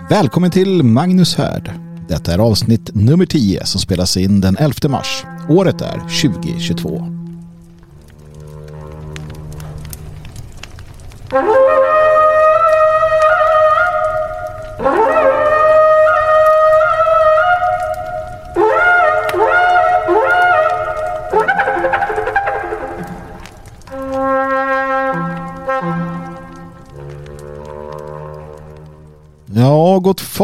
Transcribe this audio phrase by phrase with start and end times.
[0.00, 1.72] Välkommen till Magnus Härd.
[2.08, 5.24] Detta är avsnitt nummer 10 som spelas in den 11 mars.
[5.48, 7.13] Året är 2022.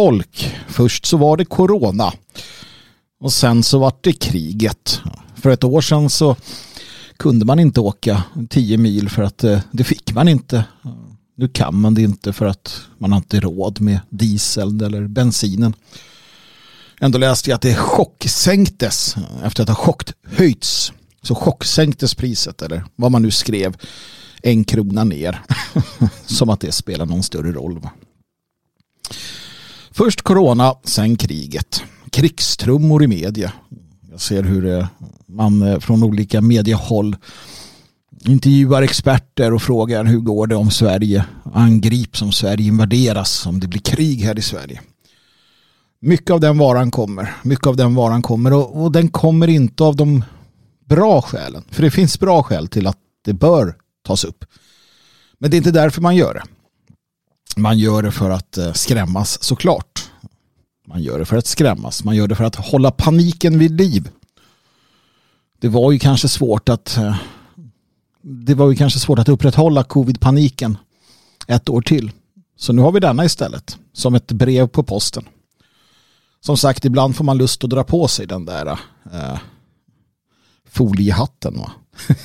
[0.00, 0.54] Folk.
[0.68, 2.12] Först så var det corona.
[3.20, 5.00] Och sen så var det kriget.
[5.34, 6.36] För ett år sedan så
[7.16, 10.64] kunde man inte åka 10 mil för att eh, det fick man inte.
[11.36, 15.74] Nu kan man det inte för att man har inte råd med diesel eller bensinen.
[17.00, 20.92] Ändå läste jag att det chocksänktes efter att ha chockhöjts.
[21.22, 23.76] Så chocksänktes priset eller vad man nu skrev
[24.42, 25.42] en krona ner.
[26.26, 27.80] Som att det spelar någon större roll.
[29.92, 31.82] Först corona, sen kriget.
[32.10, 33.52] Krigstrummor i media.
[34.10, 34.86] Jag ser hur eh,
[35.26, 37.16] man eh, från olika mediehåll
[38.24, 43.68] intervjuar experter och frågar hur går det om Sverige angrips, om Sverige invaderas, om det
[43.68, 44.80] blir krig här i Sverige.
[46.00, 47.34] Mycket av den varan kommer.
[47.42, 50.24] Mycket av den varan kommer och, och den kommer inte av de
[50.88, 51.64] bra skälen.
[51.70, 53.74] För det finns bra skäl till att det bör
[54.06, 54.44] tas upp.
[55.38, 56.42] Men det är inte därför man gör det.
[57.56, 60.10] Man gör det för att eh, skrämmas såklart.
[60.86, 62.04] Man gör det för att skrämmas.
[62.04, 64.08] Man gör det för att hålla paniken vid liv.
[65.60, 67.16] Det var ju kanske svårt att eh,
[68.22, 70.78] det var ju kanske svårt att upprätthålla covid-paniken
[71.46, 72.10] ett år till.
[72.56, 73.78] Så nu har vi denna istället.
[73.92, 75.24] Som ett brev på posten.
[76.40, 78.66] Som sagt, ibland får man lust att dra på sig den där
[79.12, 79.38] eh,
[80.68, 81.58] foliehatten.
[81.58, 81.72] Va?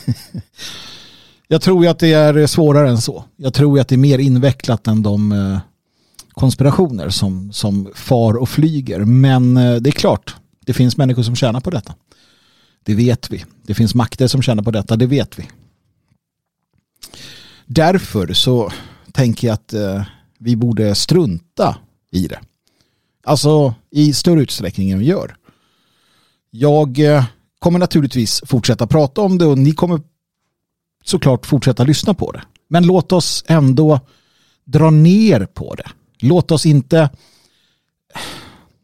[1.48, 3.24] Jag tror att det är svårare än så.
[3.36, 5.60] Jag tror att det är mer invecklat än de eh,
[6.34, 9.00] konspirationer som, som far och flyger.
[9.00, 10.36] Men eh, det är klart,
[10.66, 11.96] det finns människor som tjänar på detta.
[12.84, 13.46] Det vet vi.
[13.64, 15.50] Det finns makter som tjänar på detta, det vet vi.
[17.66, 18.72] Därför så
[19.12, 20.04] tänker jag att eh,
[20.40, 21.78] vi borde strunta
[22.12, 22.40] i det.
[23.24, 25.36] Alltså i större utsträckning än vi gör.
[26.52, 27.00] Jag
[27.60, 30.02] kommer naturligtvis fortsätta prata om det och ni kommer
[31.06, 32.42] såklart fortsätta lyssna på det.
[32.68, 34.00] Men låt oss ändå
[34.66, 35.90] dra ner på det.
[36.20, 37.10] Låt oss inte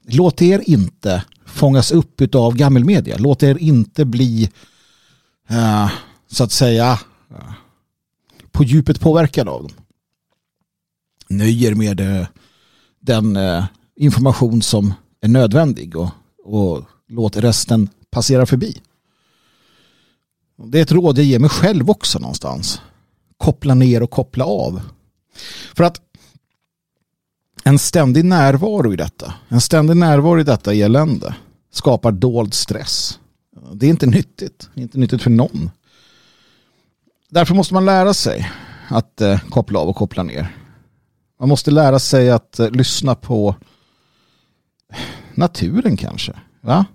[0.08, 3.18] låt er inte fångas upp av gammelmedia.
[3.20, 4.50] Låt er inte bli
[5.50, 5.92] eh,
[6.28, 7.00] så att säga
[7.30, 7.54] eh,
[8.52, 9.72] på djupet påverkad av dem.
[11.30, 12.28] Nöjer med eh,
[13.00, 13.38] den
[13.96, 16.10] information som är nödvändig och,
[16.44, 18.82] och låt resten passera förbi.
[20.66, 22.82] Det är ett råd jag ger mig själv också någonstans.
[23.38, 24.82] Koppla ner och koppla av.
[25.76, 26.02] För att
[27.64, 31.36] en ständig närvaro i detta, en ständig närvaro i detta elände
[31.72, 33.20] skapar dold stress.
[33.74, 35.72] Det är inte nyttigt, inte nyttigt för någon.
[37.30, 38.52] Därför måste man lära sig
[38.88, 40.56] att eh, koppla av och koppla ner.
[41.40, 43.56] Man måste lära sig att eh, lyssna på
[45.36, 46.34] naturen kanske.
[46.62, 46.86] Va?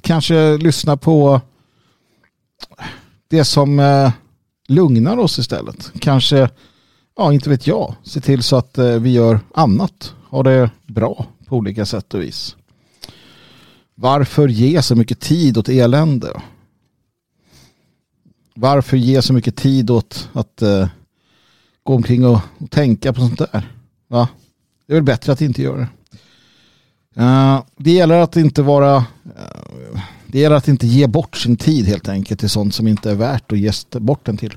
[0.00, 1.40] Kanske lyssna på
[3.28, 4.12] det som eh,
[4.68, 5.92] lugnar oss istället.
[6.00, 6.50] Kanske,
[7.16, 10.14] ja inte vet jag, se till så att eh, vi gör annat.
[10.28, 12.56] Har det bra på olika sätt och vis.
[13.94, 16.42] Varför ge så mycket tid åt elände?
[18.54, 20.88] Varför ge så mycket tid åt att eh,
[21.82, 23.72] gå omkring och, och, tänka på sånt där?
[24.08, 24.28] Va?
[24.86, 25.88] Det är väl bättre att inte göra det.
[27.22, 28.96] Eh, det gäller att inte vara
[29.36, 30.00] eh,
[30.30, 33.14] det gäller att inte ge bort sin tid helt enkelt till sånt som inte är
[33.14, 34.56] värt att ge bort den till.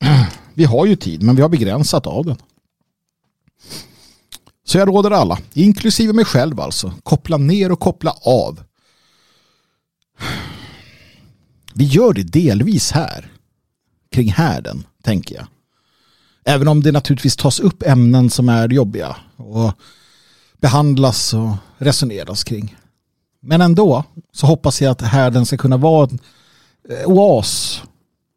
[0.54, 2.36] Vi har ju tid men vi har begränsat av den.
[4.64, 8.62] Så jag råder alla, inklusive mig själv alltså, koppla ner och koppla av.
[11.74, 13.32] Vi gör det delvis här,
[14.10, 15.46] kring härden, tänker jag.
[16.44, 19.72] Även om det naturligtvis tas upp ämnen som är jobbiga och
[20.58, 22.76] behandlas och resoneras kring.
[23.40, 26.18] Men ändå så hoppas jag att härden ska kunna vara en
[26.88, 27.82] eh, oas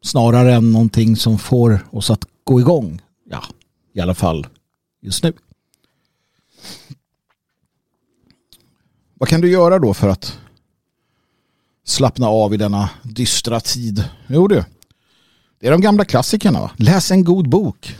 [0.02, 3.02] snarare än någonting som får oss att gå igång.
[3.30, 3.44] Ja,
[3.94, 4.46] i alla fall
[5.02, 5.32] just nu.
[9.14, 10.38] Vad kan du göra då för att
[11.84, 14.04] slappna av i denna dystra tid?
[14.26, 14.64] Jo du,
[15.60, 16.60] det är de gamla klassikerna.
[16.60, 16.70] Va?
[16.76, 17.96] Läs en god bok.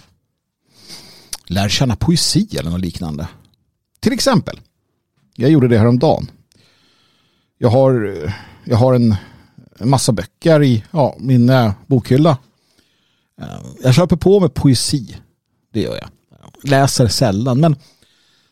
[1.46, 3.28] Lär känna poesi eller något liknande.
[4.00, 4.60] Till exempel,
[5.36, 6.30] jag gjorde det häromdagen
[7.58, 8.22] jag har,
[8.64, 9.16] jag har en,
[9.78, 12.38] en massa böcker i ja, min eh, bokhylla.
[13.40, 13.46] Eh,
[13.82, 15.16] jag köper på med poesi.
[15.72, 16.08] Det gör jag.
[16.70, 17.60] läser sällan.
[17.60, 17.76] Men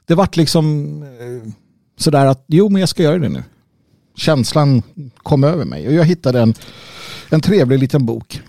[0.04, 1.52] det vart liksom eh,
[1.96, 3.44] sådär att jo men jag ska göra det nu.
[4.14, 4.82] Känslan
[5.16, 6.54] kom över mig och jag hittade en,
[7.30, 8.40] en trevlig liten bok.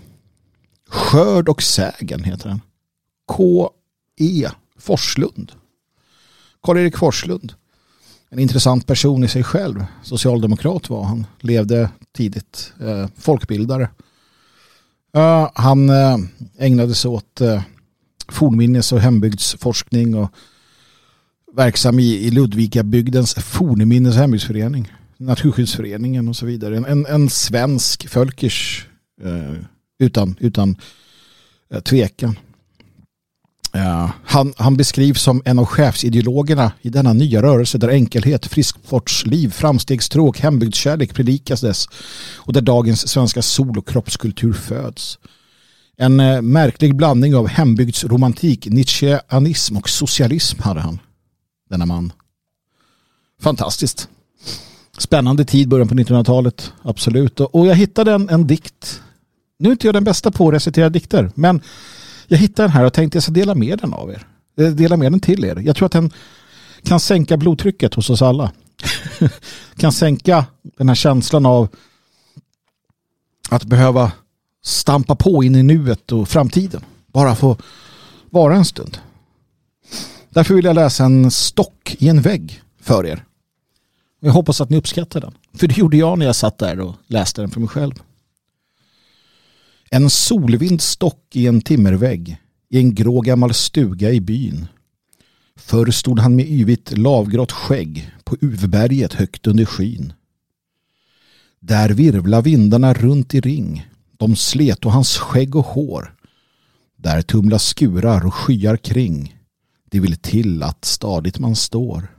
[0.88, 2.60] Skörd och sägen heter den.
[3.26, 4.48] K.E.
[4.78, 5.52] Forslund.
[6.62, 7.52] Karl-Erik Forslund.
[8.34, 9.84] En intressant person i sig själv.
[10.02, 11.26] Socialdemokrat var han.
[11.40, 12.72] Levde tidigt.
[12.80, 13.88] Eh, folkbildare.
[15.16, 16.18] Uh, han eh,
[16.58, 17.62] ägnade sig åt eh,
[18.28, 20.30] fornminnes och hembygdsforskning och
[21.56, 24.92] verksam i, i Ludvikabygdens fornminnes och hembygdsförening.
[25.16, 26.76] Naturskyddsföreningen och så vidare.
[26.76, 28.86] En, en, en svensk Fölkers
[29.22, 29.54] eh,
[29.98, 30.76] utan, utan
[31.70, 32.38] eh, tvekan.
[34.24, 40.40] Han, han beskrivs som en av chefsideologerna i denna nya rörelse där enkelhet, frisksportsliv, framstegstråk,
[40.40, 41.86] hembygdskärlek predikas dess
[42.36, 45.18] och där dagens svenska sol- och kroppskultur föds.
[45.96, 50.98] En eh, märklig blandning av hembygdsromantik, nietzscheanism och socialism hade han,
[51.70, 52.12] denna man.
[53.40, 54.08] Fantastiskt.
[54.98, 57.40] Spännande tid, början på 1900-talet, absolut.
[57.40, 59.00] Och jag hittade en, en dikt.
[59.58, 61.60] Nu är inte jag den bästa på att recitera dikter, men
[62.26, 64.26] jag hittade den här och tänkte jag ska dela med den av er.
[64.58, 65.62] Eh, dela med den till er.
[65.64, 66.10] Jag tror att den
[66.82, 68.52] kan sänka blodtrycket hos oss alla.
[69.76, 71.68] kan sänka den här känslan av
[73.48, 74.12] att behöva
[74.64, 76.84] stampa på in i nuet och framtiden.
[77.06, 77.56] Bara få
[78.30, 78.98] vara en stund.
[80.30, 83.24] Därför vill jag läsa en stock i en vägg för er.
[84.20, 85.34] Jag hoppas att ni uppskattar den.
[85.54, 87.94] För det gjorde jag när jag satt där och läste den för mig själv.
[89.94, 92.36] En solvind stock i en timmervägg
[92.70, 94.66] i en grå gammal stuga i byn.
[95.56, 100.12] Förr stod han med yvigt lavgrått skägg på Uvberget högt under skyn.
[101.60, 103.86] Där virvla vindarna runt i ring.
[104.16, 106.14] De slet och hans skägg och hår.
[106.96, 109.38] Där tumla skurar och skyar kring.
[109.90, 112.13] Det vill till att stadigt man står.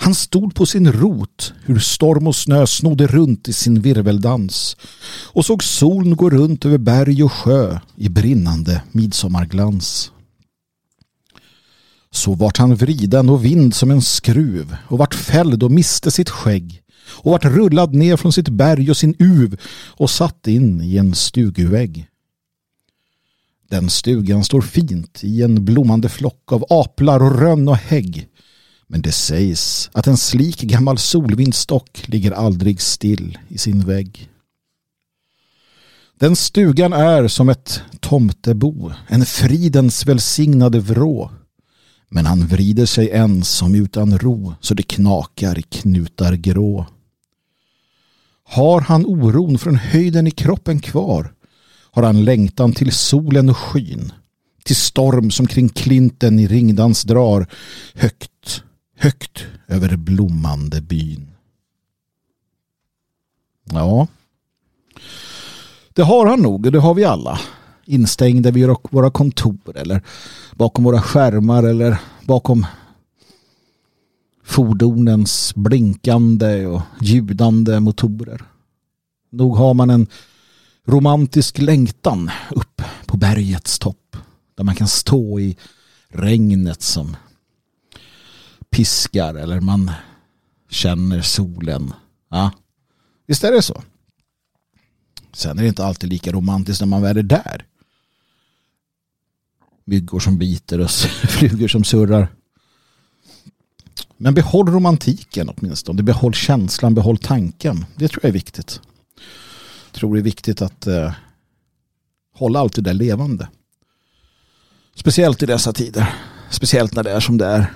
[0.00, 4.76] Han stod på sin rot, hur storm och snö snodde runt i sin virveldans
[5.32, 10.12] och såg solen gå runt över berg och sjö i brinnande midsommarglans.
[12.10, 16.30] Så vart han vriden och vind som en skruv och vart fälld och miste sitt
[16.30, 20.96] skägg och vart rullad ner från sitt berg och sin uv och satt in i
[20.96, 22.06] en stugvägg.
[23.70, 28.28] Den stugan står fint i en blommande flock av aplar och rönn och hägg
[28.88, 34.30] men det sägs att en slik gammal solvindstock ligger aldrig still i sin vägg.
[36.18, 41.30] Den stugan är som ett tomtebo, en fridens välsignade vrå.
[42.08, 46.86] Men han vrider sig ensam utan ro så det knakar i knutar grå.
[48.44, 51.32] Har han oron från höjden i kroppen kvar
[51.90, 54.12] har han längtan till solen och skyn
[54.64, 57.46] till storm som kring klinten i ringdans drar
[57.94, 58.62] högt
[58.98, 61.30] högt över blommande byn.
[63.64, 64.06] Ja,
[65.92, 67.40] det har han nog och det har vi alla.
[67.84, 70.02] Instängda vid våra kontor eller
[70.54, 72.66] bakom våra skärmar eller bakom
[74.44, 78.42] fordonens blinkande och ljudande motorer.
[79.30, 80.06] Nog har man en
[80.86, 84.16] romantisk längtan upp på bergets topp
[84.56, 85.56] där man kan stå i
[86.08, 87.16] regnet som
[88.70, 89.90] piskar eller man
[90.70, 91.92] känner solen.
[92.30, 92.50] Ja,
[93.26, 93.82] visst är det så.
[95.32, 97.64] Sen är det inte alltid lika romantiskt när man väl är där.
[99.84, 100.90] Myggor som biter och
[101.28, 102.28] flugor som surrar.
[104.16, 106.02] Men behåll romantiken åtminstone.
[106.02, 107.84] Behåll känslan, behåll tanken.
[107.96, 108.80] Det tror jag är viktigt.
[109.86, 111.12] Jag tror det är viktigt att eh,
[112.34, 113.48] hålla allt det där levande.
[114.94, 116.14] Speciellt i dessa tider.
[116.50, 117.72] Speciellt när det är som det är.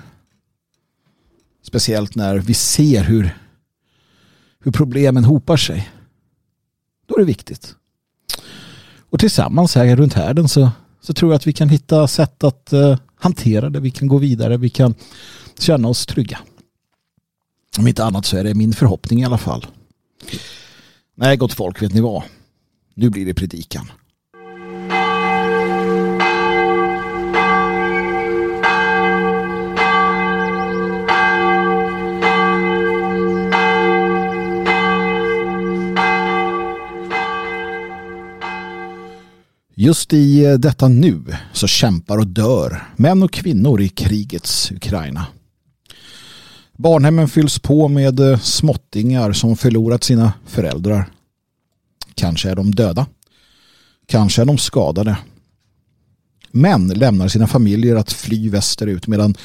[1.63, 3.37] Speciellt när vi ser hur,
[4.59, 5.89] hur problemen hopar sig.
[7.07, 7.75] Då är det viktigt.
[9.09, 12.73] Och tillsammans här runt härden så, så tror jag att vi kan hitta sätt att
[12.73, 13.79] uh, hantera det.
[13.79, 14.57] Vi kan gå vidare.
[14.57, 14.95] Vi kan
[15.59, 16.39] känna oss trygga.
[17.77, 19.65] Om inte annat så är det min förhoppning i alla fall.
[21.15, 22.23] Nej, gott folk, vet ni vad?
[22.93, 23.91] Nu blir det predikan.
[39.83, 41.23] Just i eh, detta nu
[41.53, 45.25] så kämpar och dör män och kvinnor i krigets Ukraina.
[46.77, 51.09] Barnhemmen fylls på med eh, småttingar som förlorat sina föräldrar.
[52.15, 53.05] Kanske är de döda.
[54.05, 55.17] Kanske är de skadade.
[56.51, 59.35] män lämnar sina familjer att fly västerut medan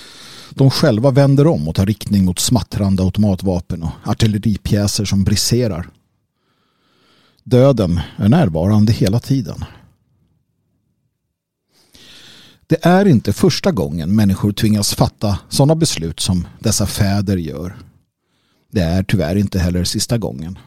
[0.51, 5.89] de själva vänder om och tar riktning mot smattrande automatvapen och artilleripjäser som briserar.
[7.45, 9.65] Döden är närvarande hela tiden.
[12.69, 17.77] Det är inte första gången människor tvingas fatta sådana beslut som dessa fäder gör.
[18.73, 20.59] Det är tyvärr inte heller sista gången.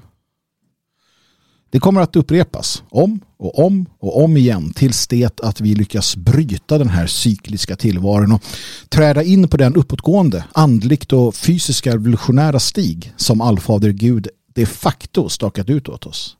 [1.69, 6.15] Det kommer att upprepas om och om och om igen tills det att vi lyckas
[6.15, 8.43] bryta den här cykliska tillvaron och
[8.89, 15.29] träda in på den uppåtgående, andligt och fysiska revolutionära stig som allfader Gud de facto
[15.29, 16.37] stakat ut åt oss.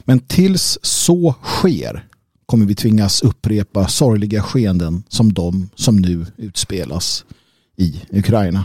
[0.00, 2.06] Men tills så sker
[2.46, 7.24] kommer vi tvingas upprepa sorgliga skeenden som de som nu utspelas
[7.76, 8.64] i Ukraina.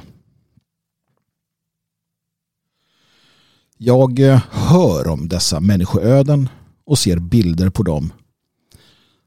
[3.77, 6.49] Jag eh, hör om dessa människoöden
[6.85, 8.13] och ser bilder på dem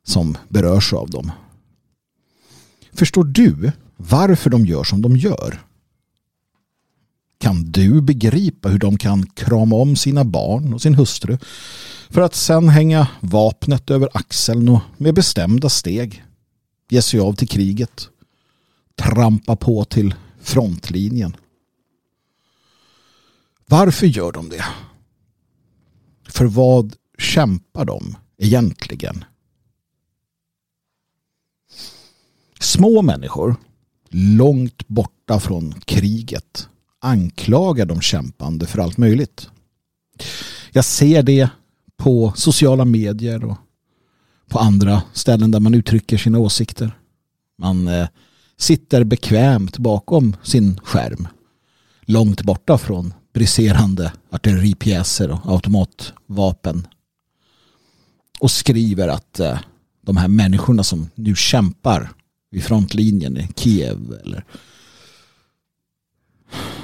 [0.06, 1.32] som berörs av dem.
[2.92, 5.60] Förstår du varför de gör som de gör?
[7.38, 11.38] Kan du begripa hur de kan krama om sina barn och sin hustru
[12.10, 16.24] för att sen hänga vapnet över axeln och med bestämda steg
[16.88, 18.08] ge sig av till kriget,
[18.96, 21.36] trampa på till frontlinjen
[23.66, 24.64] varför gör de det?
[26.28, 29.24] För vad kämpar de egentligen?
[32.60, 33.56] Små människor
[34.08, 36.68] långt borta från kriget
[36.98, 39.48] anklagar de kämpande för allt möjligt.
[40.72, 41.48] Jag ser det
[42.04, 43.56] på sociala medier och
[44.48, 46.98] på andra ställen där man uttrycker sina åsikter.
[47.58, 48.08] Man eh,
[48.56, 51.28] sitter bekvämt bakom sin skärm
[52.00, 56.86] långt borta från briserande artilleripjäser och automatvapen.
[58.40, 59.58] Och skriver att eh,
[60.00, 62.10] de här människorna som nu kämpar
[62.50, 64.44] vid frontlinjen i Kiev eller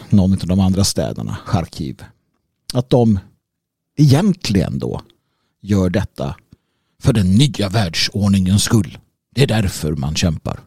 [0.08, 2.04] någon av de andra städerna, Charkiv,
[2.74, 3.18] att de
[4.00, 5.02] egentligen då
[5.60, 6.36] gör detta
[7.02, 8.98] för den nya världsordningens skull.
[9.30, 10.60] Det är därför man kämpar.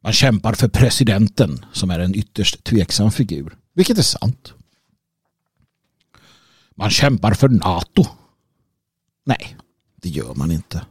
[0.00, 3.56] Man kämpar för presidenten som är en ytterst tveksam figur.
[3.74, 4.52] Vilket är sant.
[6.74, 8.06] Man kämpar för NATO.
[9.24, 9.56] Nej,
[9.96, 10.86] det gör man inte.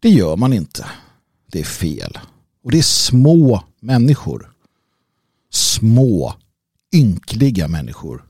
[0.00, 0.86] Det gör man inte.
[1.46, 2.18] Det är fel.
[2.62, 4.52] Och det är små människor.
[5.50, 6.34] Små,
[6.94, 8.29] ynkliga människor.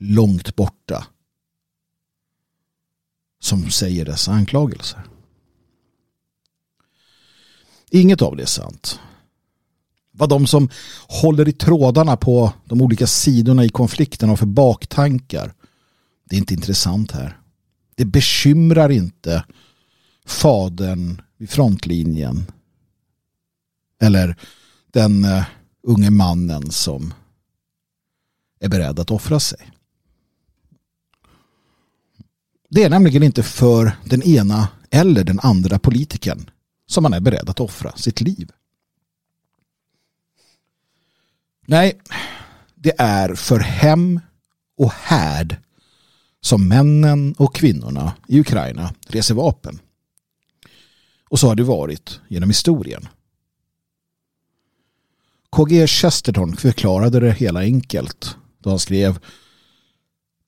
[0.00, 1.06] Långt borta.
[3.40, 5.02] Som säger dessa anklagelser.
[7.90, 9.00] Inget av det är sant
[10.20, 10.68] vad de som
[11.08, 15.54] håller i trådarna på de olika sidorna i konflikten har för baktankar.
[16.24, 17.38] Det är inte intressant här.
[17.94, 19.44] Det bekymrar inte
[20.26, 22.46] fadern vid frontlinjen.
[24.00, 24.36] Eller
[24.92, 25.44] den eh,
[25.82, 27.14] unge mannen som
[28.60, 29.70] är beredd att offra sig.
[32.72, 36.50] Det är nämligen inte för den ena eller den andra politikern
[36.86, 38.50] som man är beredd att offra sitt liv.
[41.66, 42.00] Nej,
[42.74, 44.20] det är för hem
[44.76, 45.56] och härd
[46.40, 49.78] som männen och kvinnorna i Ukraina reser vapen.
[51.28, 53.08] Och så har det varit genom historien.
[55.50, 59.18] KG Chesterton förklarade det hela enkelt då han skrev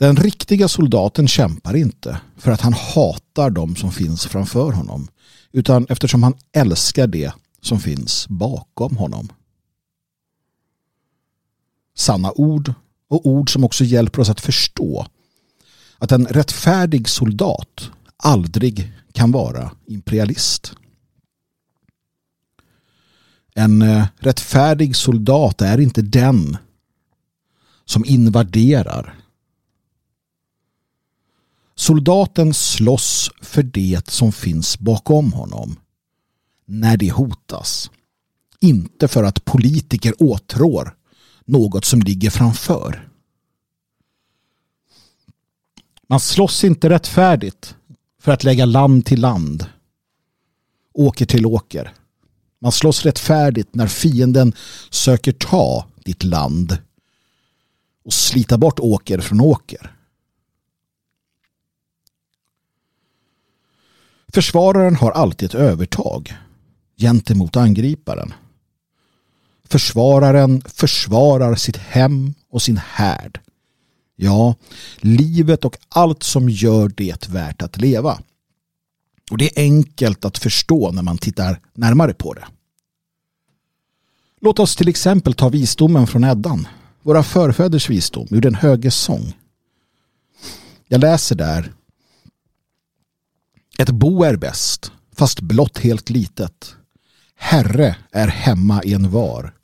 [0.02, 5.08] den riktiga soldaten kämpar inte för att han hatar de som finns framför honom
[5.52, 9.28] utan eftersom han älskar det som finns bakom honom
[11.94, 12.74] sanna ord
[13.08, 15.06] och ord som också hjälper oss att förstå
[15.98, 20.72] att en rättfärdig soldat aldrig kan vara imperialist.
[23.54, 26.56] En eh, rättfärdig soldat är inte den
[27.84, 29.18] som invaderar.
[31.82, 35.76] Soldaten slåss för det som finns bakom honom
[36.66, 37.90] när det hotas.
[38.60, 40.96] Inte för att politiker åtrår
[41.44, 43.08] något som ligger framför.
[46.08, 47.76] Man slåss inte rättfärdigt
[48.20, 49.66] för att lägga land till land.
[50.94, 51.94] Åker till åker.
[52.58, 54.52] Man slåss rättfärdigt när fienden
[54.90, 56.78] söker ta ditt land
[58.04, 59.96] och slita bort åker från åker.
[64.34, 66.36] Försvararen har alltid ett övertag
[66.96, 68.34] gentemot angriparen.
[69.64, 73.40] Försvararen försvarar sitt hem och sin härd.
[74.16, 74.54] Ja,
[74.96, 78.18] livet och allt som gör det värt att leva.
[79.30, 82.44] Och det är enkelt att förstå när man tittar närmare på det.
[84.40, 86.68] Låt oss till exempel ta visdomen från Eddan,
[87.02, 89.32] våra förfäders visdom ur den höge sång.
[90.88, 91.72] Jag läser där.
[93.78, 96.76] Ett bo är bäst, fast blott helt litet.
[97.36, 99.54] Herre är hemma i en var.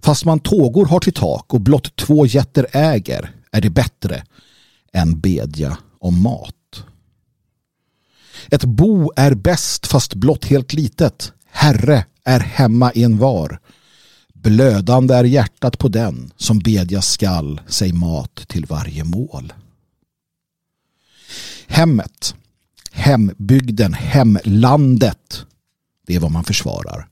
[0.00, 4.24] Fast man tågor har till tak och blott två jätter äger är det bättre
[4.92, 6.84] än bedja om mat.
[8.50, 11.32] Ett bo är bäst fast blott helt litet.
[11.50, 13.60] Herre är hemma i en var.
[14.34, 19.52] Blödande är hjärtat på den som bedja skall sig mat till varje mål.
[21.66, 22.34] Hemmet,
[23.08, 25.46] hembygden, hemlandet.
[26.06, 27.08] Det är vad man försvarar.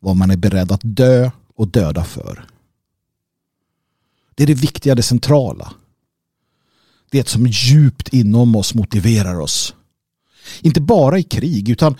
[0.00, 2.46] Vad man är beredd att dö och döda för.
[4.34, 5.72] Det är det viktiga, det centrala.
[7.10, 9.74] Det som djupt inom oss motiverar oss.
[10.60, 11.96] Inte bara i krig utan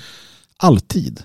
[0.56, 1.22] alltid.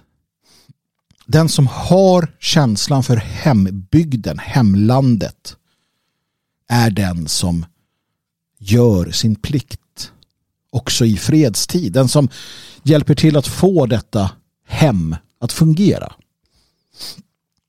[1.26, 5.56] Den som har känslan för hembygden, hemlandet
[6.68, 7.66] är den som
[8.60, 9.80] gör sin plikt
[10.76, 11.94] också i fredstid.
[11.94, 12.30] Den som
[12.84, 14.32] hjälper till att få detta
[14.68, 16.14] hem att fungera.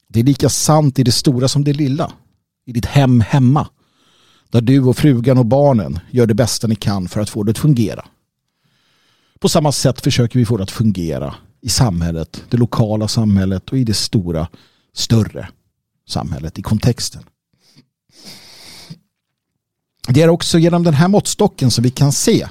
[0.08, 2.12] Det är lika sant i det stora som det lilla.
[2.66, 3.68] I ditt hem hemma.
[4.50, 7.50] Där du och frugan och barnen gör det bästa ni kan för att få det
[7.50, 8.04] att fungera.
[9.38, 13.78] På samma sätt försöker vi få det att fungera i samhället, det lokala samhället och
[13.78, 14.48] i det stora,
[14.94, 15.48] större
[16.08, 17.22] samhället i kontexten.
[20.08, 22.48] Det är också genom den här måttstocken som vi kan se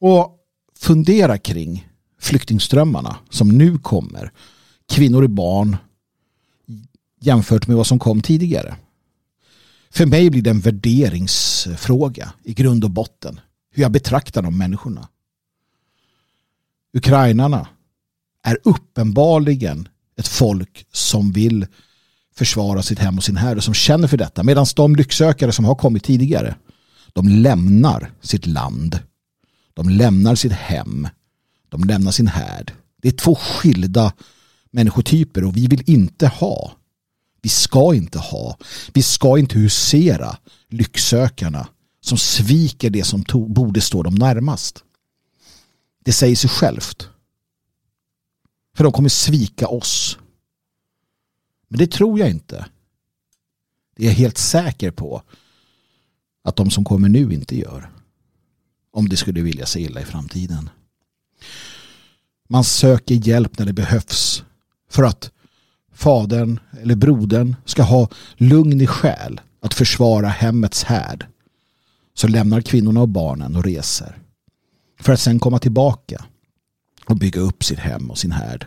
[0.00, 0.38] och
[0.78, 1.88] fundera kring
[2.20, 4.32] flyktingströmmarna som nu kommer.
[4.88, 5.76] Kvinnor och barn
[7.20, 8.76] jämfört med vad som kom tidigare.
[9.90, 13.40] För mig blir det en värderingsfråga i grund och botten.
[13.70, 15.08] Hur jag betraktar de människorna.
[16.92, 17.68] Ukrainarna
[18.42, 21.66] är uppenbarligen ett folk som vill
[22.34, 24.42] försvara sitt hem och sin herre som känner för detta.
[24.42, 26.54] Medan de lycksökare som har kommit tidigare
[27.12, 29.00] de lämnar sitt land.
[29.78, 31.08] De lämnar sitt hem.
[31.68, 32.72] De lämnar sin härd.
[33.02, 34.12] Det är två skilda
[34.70, 36.78] människotyper och vi vill inte ha
[37.42, 38.58] vi ska inte ha,
[38.94, 40.38] vi ska inte husera
[40.68, 41.68] lycksökarna
[42.00, 44.84] som sviker det som borde stå dem närmast.
[46.04, 47.08] Det säger sig självt.
[48.76, 50.18] För de kommer svika oss.
[51.68, 52.66] Men det tror jag inte.
[53.96, 55.22] Det är jag helt säker på
[56.44, 57.90] att de som kommer nu inte gör.
[58.98, 60.70] Om det skulle vilja sig illa i framtiden.
[62.48, 64.44] Man söker hjälp när det behövs.
[64.90, 65.30] För att
[65.92, 71.26] fadern eller brodern ska ha lugn i själ att försvara hemmets härd
[72.14, 74.18] så lämnar kvinnorna och barnen och reser
[75.00, 76.24] för att sen komma tillbaka
[77.04, 78.66] och bygga upp sitt hem och sin härd.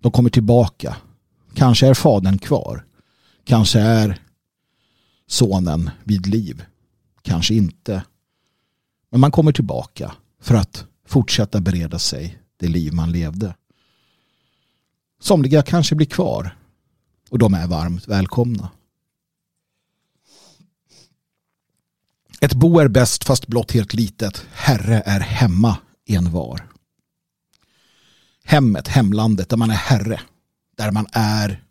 [0.00, 0.96] De kommer tillbaka.
[1.54, 2.84] Kanske är fadern kvar.
[3.44, 4.20] Kanske är
[5.26, 6.64] sonen vid liv.
[7.22, 8.02] Kanske inte.
[9.12, 13.54] Men man kommer tillbaka för att fortsätta bereda sig det liv man levde.
[15.20, 16.56] Somliga kanske blir kvar
[17.30, 18.70] och de är varmt välkomna.
[22.40, 24.46] Ett bo är bäst fast blott helt litet.
[24.52, 26.68] Herre är hemma en var.
[28.44, 30.20] Hemmet, hemlandet, där man är herre.
[30.76, 31.64] Där man är.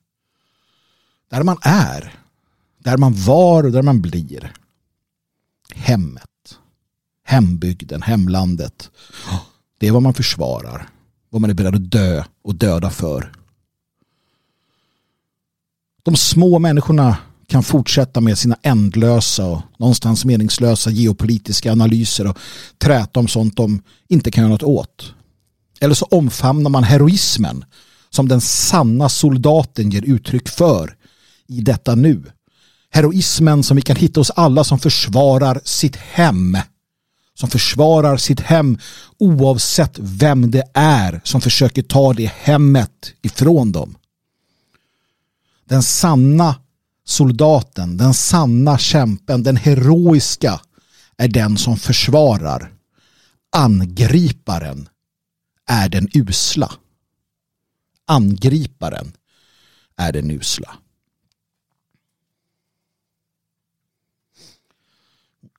[1.29, 2.15] Där man är.
[2.77, 4.53] Där man var och där man blir.
[5.75, 6.30] Hemmet.
[7.23, 8.89] Hembygden, hemlandet.
[9.79, 10.89] Det är vad man försvarar.
[11.29, 13.31] Vad man är beredd att dö och döda för.
[16.03, 22.37] De små människorna kan fortsätta med sina ändlösa och någonstans meningslösa geopolitiska analyser och
[22.77, 25.13] träta om sånt de inte kan göra något åt.
[25.79, 27.65] Eller så omfamnar man heroismen
[28.09, 30.95] som den sanna soldaten ger uttryck för
[31.47, 32.23] i detta nu.
[32.89, 36.57] Heroismen som vi kan hitta hos alla som försvarar sitt hem.
[37.41, 38.77] Som försvarar sitt hem
[39.17, 43.97] oavsett vem det är som försöker ta det hemmet ifrån dem.
[45.65, 46.55] Den sanna
[47.05, 50.61] soldaten, den sanna kämpen, den heroiska
[51.17, 52.73] är den som försvarar.
[53.51, 54.89] Angriparen
[55.65, 56.71] är den usla.
[58.05, 59.13] Angriparen
[59.97, 60.75] är den usla.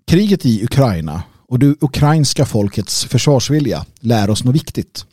[0.06, 5.06] Kriget i Ukraina och det ukrainska folkets försvarsvilja lär oss något viktigt.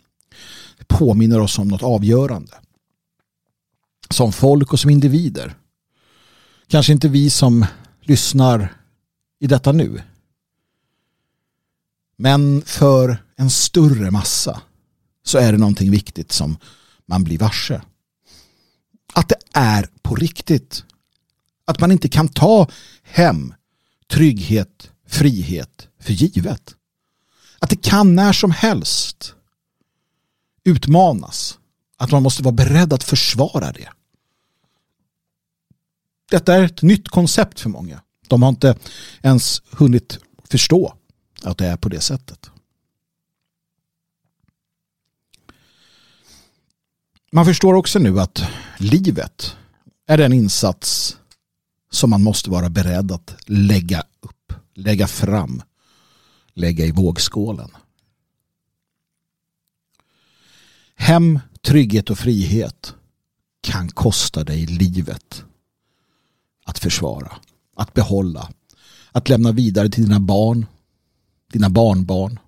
[0.87, 2.53] Påminner oss om något avgörande
[4.09, 5.55] som folk och som individer.
[6.67, 7.65] Kanske inte vi som
[8.01, 8.73] lyssnar
[9.39, 10.01] i detta nu.
[12.17, 14.61] Men för en större massa
[15.23, 16.57] så är det någonting viktigt som
[17.05, 17.81] man blir varse.
[19.13, 20.83] Att det är på riktigt.
[21.65, 22.67] Att man inte kan ta
[23.03, 23.53] hem
[24.07, 26.75] trygghet, frihet för givet.
[27.59, 29.35] Att det kan när som helst
[30.63, 31.59] utmanas.
[31.97, 33.89] Att man måste vara beredd att försvara det.
[36.31, 38.01] Detta är ett nytt koncept för många.
[38.27, 38.75] De har inte
[39.21, 40.93] ens hunnit förstå
[41.43, 42.49] att det är på det sättet.
[47.31, 48.43] Man förstår också nu att
[48.77, 49.55] livet
[50.07, 51.17] är den insats
[51.91, 55.61] som man måste vara beredd att lägga upp, lägga fram,
[56.53, 57.69] lägga i vågskålen.
[60.95, 62.95] Hem, trygghet och frihet
[63.61, 65.43] kan kosta dig livet
[66.65, 67.31] att försvara,
[67.75, 68.51] att behålla,
[69.11, 70.65] att lämna vidare till dina barn,
[71.51, 72.39] dina barnbarn.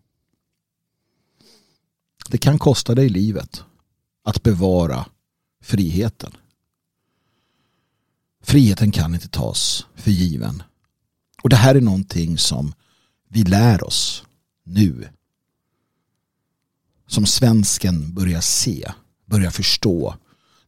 [2.29, 3.63] Det kan kosta dig livet
[4.23, 5.05] att bevara
[5.61, 6.31] friheten.
[8.43, 10.63] Friheten kan inte tas för given.
[11.43, 12.73] Och det här är någonting som
[13.31, 14.23] vi lär oss
[14.63, 15.09] nu.
[17.07, 18.91] Som svensken börjar se,
[19.25, 20.15] börjar förstå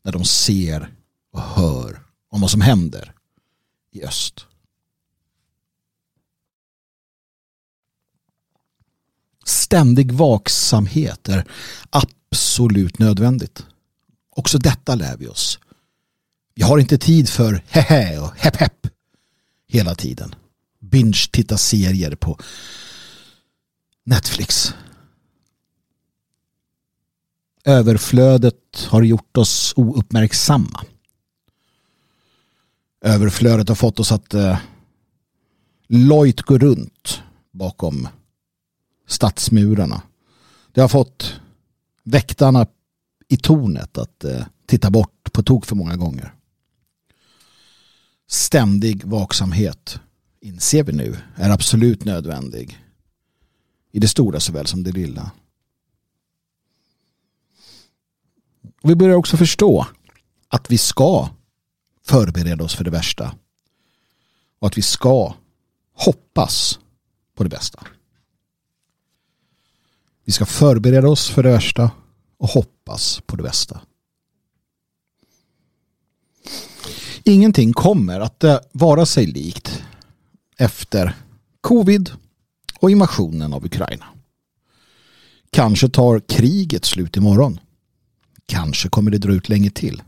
[0.04, 0.94] när de ser
[1.32, 3.14] och hör om vad som händer
[3.92, 4.46] i öst.
[9.46, 11.48] Ständig vaksamhet är
[11.90, 13.66] absolut nödvändigt.
[14.30, 15.60] Också detta lär vi oss.
[16.56, 18.88] Vi har inte tid för hehe och hepp hepp
[19.68, 20.36] hela tiden.
[20.94, 22.40] Binge titta serier på
[24.04, 24.74] Netflix.
[27.66, 30.86] Överflödet har gjort oss ouppmärksamma.
[33.02, 34.58] Överflödet har fått oss att eh,
[35.88, 38.08] lojt gå runt bakom
[39.08, 40.02] stadsmurarna.
[40.72, 41.40] Det har fått
[42.04, 42.68] väktarna
[43.30, 46.34] i tornet att eh, titta bort på tok för många gånger.
[48.28, 50.00] Ständig vaksamhet
[50.44, 52.80] inser vi nu är absolut nödvändig
[53.92, 55.32] i det stora såväl som det lilla.
[58.82, 59.88] Och vi börjar också förstå
[60.48, 61.30] att vi ska
[62.06, 63.36] förbereda oss för det värsta
[64.60, 65.34] och att vi ska
[65.94, 66.80] hoppas
[67.36, 67.88] på det bästa.
[70.26, 71.92] Vi ska förbereda oss för det värsta
[72.38, 73.82] och hoppas på det bästa.
[77.24, 79.83] Ingenting kommer att eh, vara sig likt
[80.58, 81.16] efter
[81.62, 82.12] covid
[82.80, 84.06] och invasionen av Ukraina.
[85.50, 87.60] Kanske tar kriget slut imorgon.
[88.46, 90.02] Kanske kommer det dra ut länge till.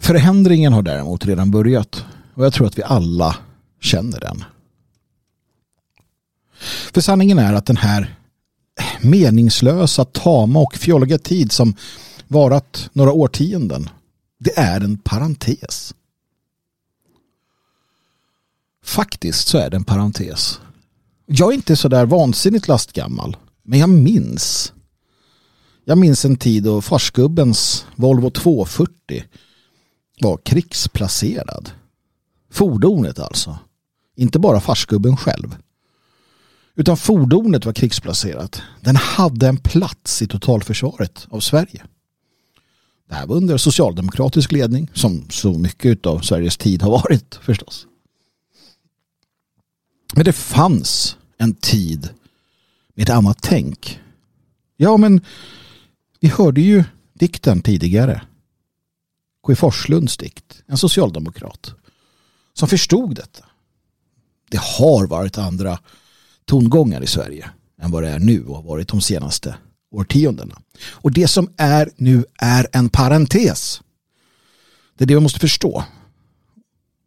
[0.00, 3.36] Förändringen har däremot redan börjat och jag tror att vi alla
[3.80, 4.44] känner den.
[6.92, 8.14] För sanningen är att den här
[9.00, 11.74] meningslösa, tama och fjolliga tid som
[12.28, 13.88] varat några årtionden,
[14.38, 15.94] det är en parentes.
[18.88, 20.60] Faktiskt så är det en parentes.
[21.26, 24.72] Jag är inte sådär vansinnigt lastgammal, men jag minns.
[25.84, 29.24] Jag minns en tid då farsgubbens Volvo 240
[30.20, 31.70] var krigsplacerad.
[32.52, 33.58] Fordonet alltså.
[34.16, 35.56] Inte bara farsgubben själv.
[36.76, 38.62] Utan fordonet var krigsplacerat.
[38.80, 41.82] Den hade en plats i totalförsvaret av Sverige.
[43.08, 47.87] Det här var under socialdemokratisk ledning som så mycket av Sveriges tid har varit förstås.
[50.18, 52.08] Men det fanns en tid
[52.94, 54.00] med ett annat tänk.
[54.76, 55.20] Ja men
[56.20, 58.22] vi hörde ju dikten tidigare.
[59.46, 59.56] K.
[59.56, 61.74] Forslunds dikt, en socialdemokrat
[62.54, 63.44] som förstod detta.
[64.50, 65.78] Det har varit andra
[66.44, 67.50] tongångar i Sverige
[67.82, 69.56] än vad det är nu och har varit de senaste
[69.90, 70.62] årtiondena.
[70.90, 73.82] Och det som är nu är en parentes.
[74.96, 75.84] Det är det vi måste förstå.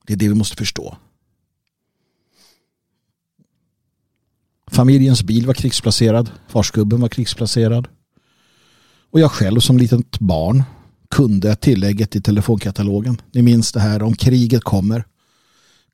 [0.05, 0.97] Det är det vi måste förstå.
[4.71, 6.31] Familjens bil var krigsplacerad.
[6.47, 7.87] Farsgubben var krigsplacerad.
[9.11, 10.63] Och jag själv som litet barn
[11.09, 13.21] kunde tillägget i telefonkatalogen.
[13.31, 15.05] Ni minns det här om kriget kommer.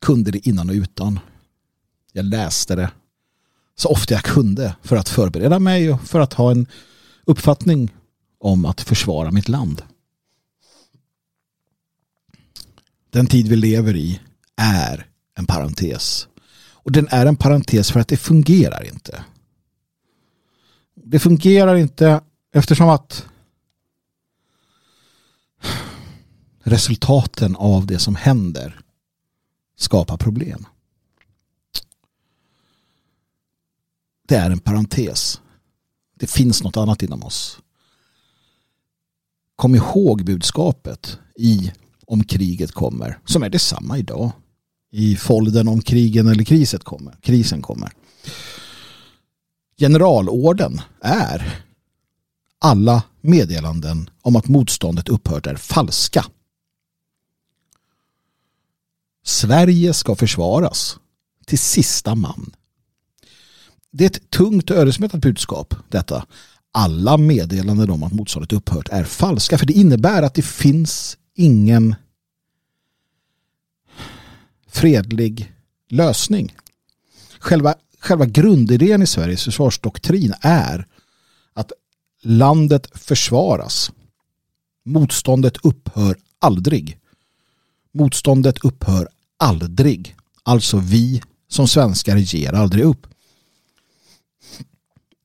[0.00, 1.20] Kunde det innan och utan.
[2.12, 2.90] Jag läste det
[3.76, 6.66] så ofta jag kunde för att förbereda mig och för att ha en
[7.24, 7.90] uppfattning
[8.38, 9.82] om att försvara mitt land.
[13.10, 14.20] Den tid vi lever i
[14.56, 15.06] är
[15.38, 16.28] en parentes.
[16.88, 19.24] Och den är en parentes för att det fungerar inte.
[20.94, 22.20] Det fungerar inte
[22.52, 23.26] eftersom att
[26.62, 28.80] resultaten av det som händer
[29.76, 30.66] skapar problem.
[34.28, 35.40] det är en parentes.
[36.14, 37.58] Det finns något annat inom oss.
[39.56, 41.72] Kom ihåg budskapet i
[42.06, 44.32] om kriget kommer, som är detsamma idag.
[44.90, 47.92] I folden om krigen eller kriset kommer, krisen kommer.
[49.78, 51.64] Generalorden är
[52.58, 56.24] alla meddelanden om att motståndet upphört är falska.
[59.24, 60.98] Sverige ska försvaras
[61.46, 62.54] till sista man.
[63.90, 66.26] Det är ett tungt och ödesmättat budskap detta.
[66.72, 71.94] Alla meddelanden om att motståndet upphört är falska för det innebär att det finns ingen
[74.80, 75.52] fredlig
[75.88, 76.56] lösning.
[77.38, 80.86] Själva, själva grundidén i Sveriges försvarsdoktrin är
[81.52, 81.72] att
[82.22, 83.92] landet försvaras.
[84.84, 86.98] Motståndet upphör aldrig.
[87.92, 90.16] Motståndet upphör aldrig.
[90.42, 93.06] Alltså vi som svenskar ger aldrig upp.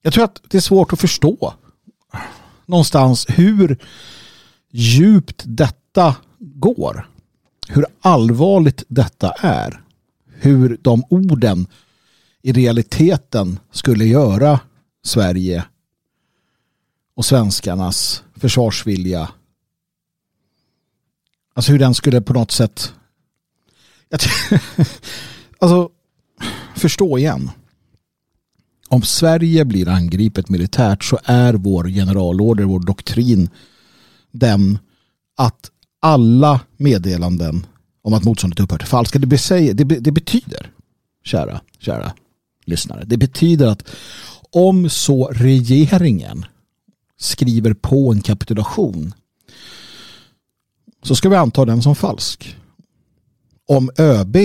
[0.02, 1.54] Jag tror att det är svårt att förstå
[2.66, 3.78] någonstans hur
[4.72, 7.13] djupt detta går.
[7.74, 9.84] Hur allvarligt detta är.
[10.28, 11.68] Hur de orden
[12.42, 14.60] i realiteten skulle göra
[15.04, 15.66] Sverige
[17.16, 19.30] och svenskarnas försvarsvilja.
[21.54, 22.94] Alltså hur den skulle på något sätt
[25.60, 25.90] alltså
[26.76, 27.52] förstå igen.
[28.90, 33.50] Om Sverige blir angripet militärt så är vår generalorder, vår doktrin
[34.32, 34.80] den
[35.36, 35.72] att
[36.04, 37.66] alla meddelanden
[38.02, 40.72] om att motståndet upphört är falska, det, besäger, det, det betyder,
[41.24, 42.14] kära, kära
[42.66, 43.90] lyssnare, det betyder att
[44.52, 46.46] om så regeringen
[47.20, 49.14] skriver på en kapitulation
[51.04, 52.58] så ska vi anta den som falsk.
[53.68, 54.38] Om ÖB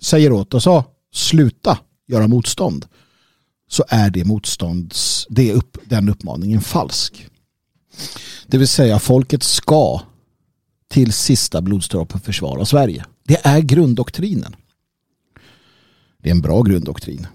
[0.00, 2.86] säger åt oss att sluta göra motstånd
[3.68, 7.26] så är det motstånds, det upp, den uppmaningen falsk.
[8.46, 10.00] Det vill säga folket ska
[10.94, 13.04] till sista blodsdroppen försvara Sverige.
[13.22, 14.56] Det är grunddoktrinen.
[16.22, 17.26] Det är en bra grunddoktrin.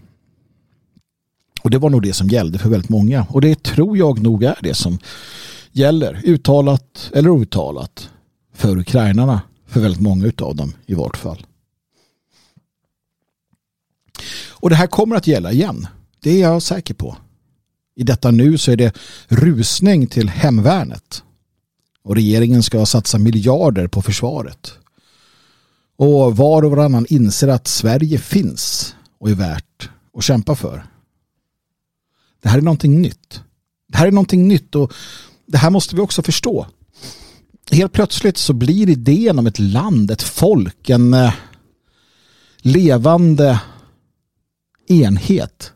[1.61, 3.27] Och det var nog det som gällde för väldigt många.
[3.29, 4.99] Och det tror jag nog är det som
[5.71, 8.09] gäller, uttalat eller outtalat,
[8.53, 9.41] för ukrainarna.
[9.67, 11.45] För väldigt många av dem i vart fall.
[14.49, 15.87] Och det här kommer att gälla igen.
[16.19, 17.17] Det är jag säker på.
[17.95, 21.23] I detta nu så är det rusning till hemvärnet.
[22.03, 24.73] Och regeringen ska satsa miljarder på försvaret.
[25.97, 30.85] Och var och varannan inser att Sverige finns och är värt att kämpa för.
[32.41, 33.41] Det här är någonting nytt.
[33.87, 34.93] Det här är någonting nytt och
[35.45, 36.67] det här måste vi också förstå.
[37.71, 41.33] Helt plötsligt så blir idén om ett land, ett folk, en eh,
[42.57, 43.59] levande
[44.87, 45.73] enhet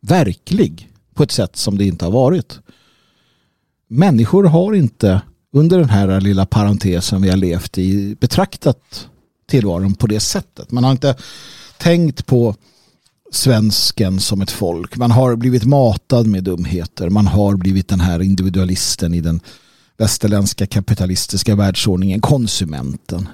[0.00, 2.58] verklig på ett sätt som det inte har varit.
[3.88, 5.22] Människor har inte
[5.56, 9.08] under den här lilla parentesen vi har levt i betraktat
[9.46, 10.70] tillvaron på det sättet.
[10.70, 11.16] Man har inte
[11.78, 12.54] tänkt på
[13.32, 14.96] svensken som ett folk.
[14.96, 17.10] Man har blivit matad med dumheter.
[17.10, 19.40] Man har blivit den här individualisten i den
[19.96, 23.28] västerländska kapitalistiska världsordningen, konsumenten.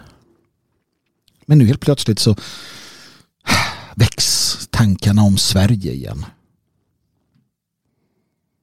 [1.47, 2.37] Men nu helt plötsligt så
[3.95, 6.25] väcks tankarna om Sverige igen.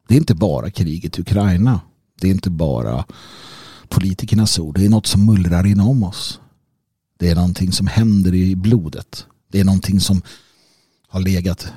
[0.08, 1.80] Det är inte bara kriget i Ukraina.
[2.22, 3.06] Det är inte bara
[3.88, 4.76] politikernas ord.
[4.76, 6.40] Det är något som mullrar inom oss.
[7.18, 9.28] Det är någonting som händer i blodet.
[9.48, 10.22] Det är någonting som
[11.08, 11.74] har legat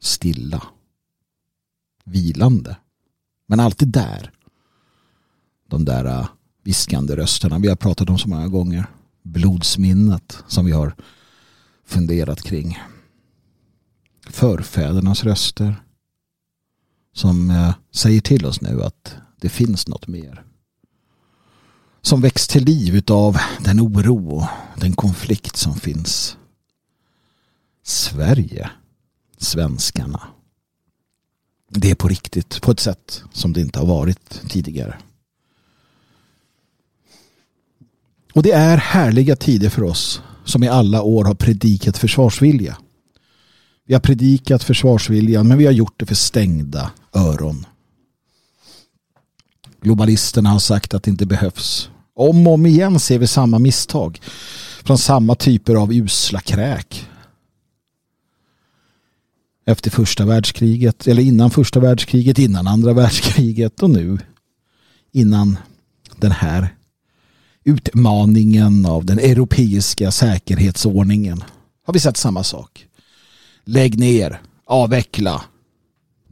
[0.00, 0.62] stilla.
[2.04, 2.76] Vilande.
[3.46, 4.32] Men alltid där.
[5.68, 6.28] De där äh,
[6.62, 8.86] viskande rösterna vi har pratat om så många gånger.
[9.22, 10.94] Blodsminnet som vi har
[11.84, 12.78] funderat kring.
[14.30, 15.82] Förfädernas röster
[17.12, 20.44] som eh, säger till oss nu att det finns något mer.
[22.02, 24.46] Som väcks till liv av den oro och
[24.76, 26.36] den konflikt som finns.
[27.82, 28.70] Sverige,
[29.38, 30.22] svenskarna.
[31.68, 34.98] Det är på riktigt, på ett sätt som det inte har varit tidigare.
[38.34, 42.76] Och det är härliga tider för oss som i alla år har predikat försvarsvilja.
[43.86, 47.66] Vi har predikat försvarsviljan men vi har gjort det för stängda öron.
[49.80, 51.90] Globalisterna har sagt att det inte behövs.
[52.14, 54.20] Om och om igen ser vi samma misstag
[54.84, 57.08] från samma typer av usla kräk.
[59.66, 64.18] Efter första världskriget, eller innan första världskriget, innan andra världskriget och nu
[65.12, 65.58] innan
[66.16, 66.76] den här
[67.64, 71.44] utmaningen av den europeiska säkerhetsordningen
[71.86, 72.86] har vi sett samma sak.
[73.64, 74.40] Lägg ner.
[74.64, 75.42] avveckla.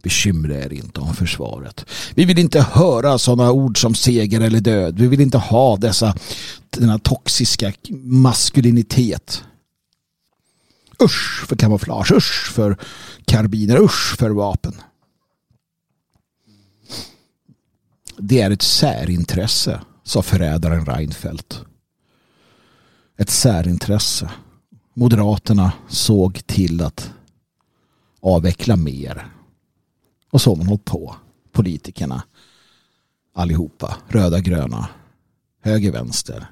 [0.02, 1.84] Bekymra er inte om försvaret.
[2.14, 4.98] Vi vill inte höra sådana ord som seger eller död.
[4.98, 6.14] Vi vill inte ha dessa,
[6.70, 7.72] denna toxiska
[8.04, 9.44] maskulinitet.
[11.02, 12.76] Usch för kamouflage, usch för
[13.24, 14.74] karbiner, usch för vapen.
[18.16, 21.60] Det är ett särintresse, sa förrädaren Reinfeldt.
[23.18, 24.30] Ett särintresse.
[24.94, 27.10] Moderaterna såg till att
[28.20, 29.26] avveckla mer.
[30.30, 31.16] Och så har man hållit på.
[31.52, 32.22] Politikerna.
[33.34, 33.96] Allihopa.
[34.08, 34.88] Röda, gröna.
[35.62, 36.46] Höger, vänster.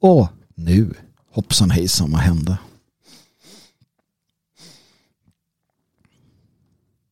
[0.00, 0.94] Och nu.
[1.32, 2.58] Hoppsan hejsan, vad hände?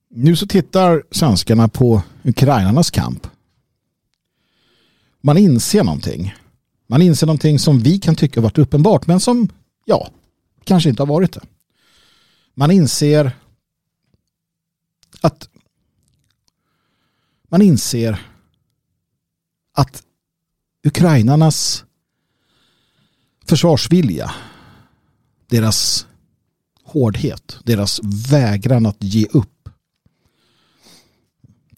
[0.09, 3.27] Nu så tittar svenskarna på ukrainarnas kamp.
[5.21, 6.35] Man inser någonting.
[6.87, 9.49] Man inser någonting som vi kan tycka varit uppenbart men som,
[9.85, 10.09] ja,
[10.65, 11.41] kanske inte har varit det.
[12.55, 13.33] Man inser
[15.21, 15.49] att
[17.49, 18.27] man inser
[19.73, 20.03] att
[20.87, 21.85] ukrainarnas
[23.45, 24.35] försvarsvilja,
[25.47, 26.07] deras
[26.83, 28.01] hårdhet, deras
[28.31, 29.59] vägran att ge upp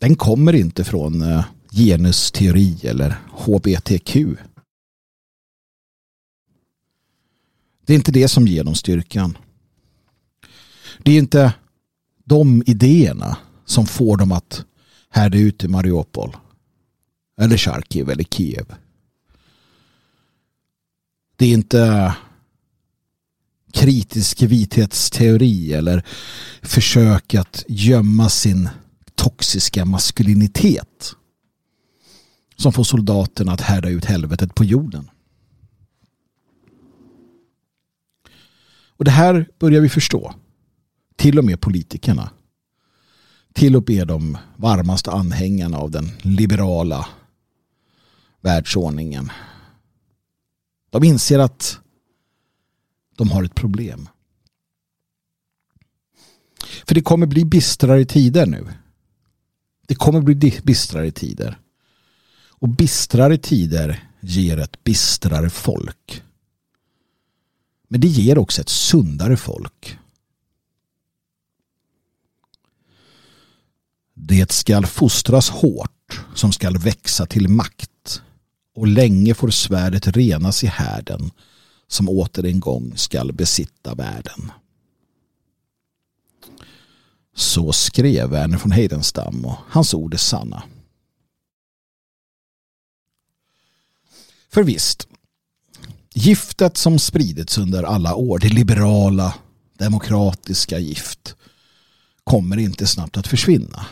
[0.00, 4.14] den kommer inte från eh, genusteori eller HBTQ.
[7.86, 9.38] Det är inte det som ger dem styrkan.
[11.02, 11.54] Det är inte
[12.30, 14.64] de idéerna som får dem att
[15.08, 16.36] härda ut i Mariupol
[17.40, 18.74] eller Charkiv eller Kiev.
[21.36, 22.14] Det är inte
[23.72, 26.06] kritisk vithetsteori eller
[26.62, 28.68] försök att gömma sin
[29.14, 31.14] toxiska maskulinitet
[32.56, 35.10] som får soldaterna att härda ut helvetet på jorden.
[38.96, 40.34] Och det här börjar vi förstå.
[41.20, 42.30] Till och med politikerna.
[43.52, 47.08] Till och med de varmaste anhängarna av den liberala
[48.40, 49.32] världsordningen.
[50.90, 51.78] De inser att
[53.16, 54.08] de har ett problem.
[56.86, 58.66] För det kommer bli bistrare tider nu.
[59.86, 61.58] Det kommer bli bistrare tider.
[62.48, 66.22] Och bistrare tider ger ett bistrare folk.
[67.88, 69.99] Men det ger också ett sundare folk.
[74.22, 78.22] Det skall fostras hårt som skall växa till makt
[78.74, 81.30] och länge får svärdet renas i härden
[81.88, 84.52] som åter en gång skall besitta världen.
[87.34, 90.62] Så skrev Verner von Heidenstam och hans ord är sanna.
[94.48, 95.08] För visst,
[96.14, 99.34] giftet som spridits under alla år, det liberala,
[99.78, 101.34] demokratiska gift,
[102.24, 103.86] kommer inte snabbt att försvinna.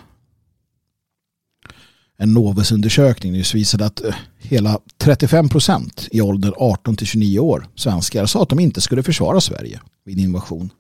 [2.20, 7.68] En Novusundersökning nyss visade att eh, hela 35 procent i åldern 18 till 29 år
[7.74, 10.70] svenskar sa att de inte skulle försvara Sverige vid invasion.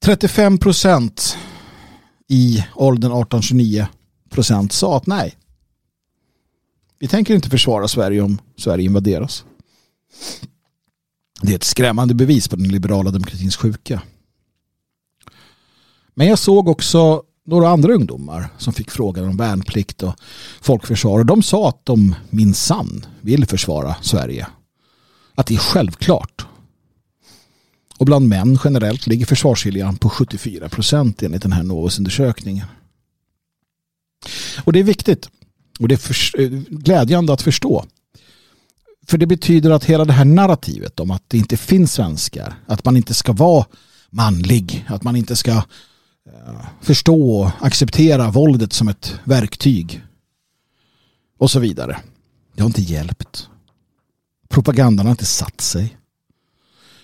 [0.00, 1.36] 35 procent
[2.28, 3.86] i åldern 18-29
[4.30, 5.34] procent sa att nej.
[6.98, 9.44] Vi tänker inte försvara Sverige om Sverige invaderas.
[11.42, 14.02] Det är ett skrämmande bevis på den liberala demokratins sjuka.
[16.14, 20.14] Men jag såg också några andra ungdomar som fick frågan om värnplikt och
[20.60, 24.46] folkförsvar och de sa att de minsann vill försvara Sverige.
[25.34, 26.46] Att det är självklart
[27.98, 32.66] och bland män generellt ligger försvarsviljan på 74 procent enligt den här Novus-undersökningen.
[34.64, 35.28] Och det är viktigt
[35.80, 37.84] och det är för, eh, glädjande att förstå.
[39.06, 42.84] För det betyder att hela det här narrativet om att det inte finns svenskar, att
[42.84, 43.66] man inte ska vara
[44.10, 45.62] manlig, att man inte ska
[46.80, 50.02] förstå och acceptera våldet som ett verktyg
[51.38, 52.00] och så vidare.
[52.54, 53.48] Det har inte hjälpt.
[54.48, 55.96] Propagandan har inte satt sig.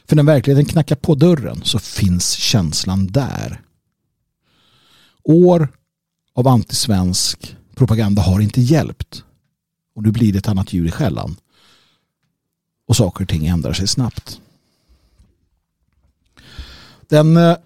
[0.05, 3.61] För när verkligheten knackar på dörren så finns känslan där.
[5.23, 5.69] År
[6.35, 9.25] av antisvensk propaganda har inte hjälpt.
[9.95, 11.37] Och nu blir det ett annat djur i skällan.
[12.87, 14.41] Och saker och ting ändrar sig snabbt.
[17.09, 17.57] Den eh,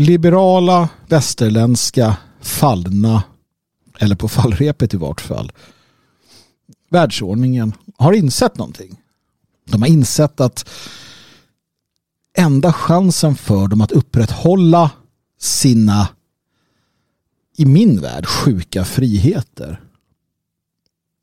[0.00, 3.22] liberala västerländska fallna,
[3.98, 5.52] eller på fallrepet i vart fall,
[6.88, 9.00] världsordningen har insett någonting.
[9.70, 10.68] De har insett att
[12.38, 14.90] enda chansen för dem att upprätthålla
[15.38, 16.08] sina
[17.56, 19.80] i min värld sjuka friheter.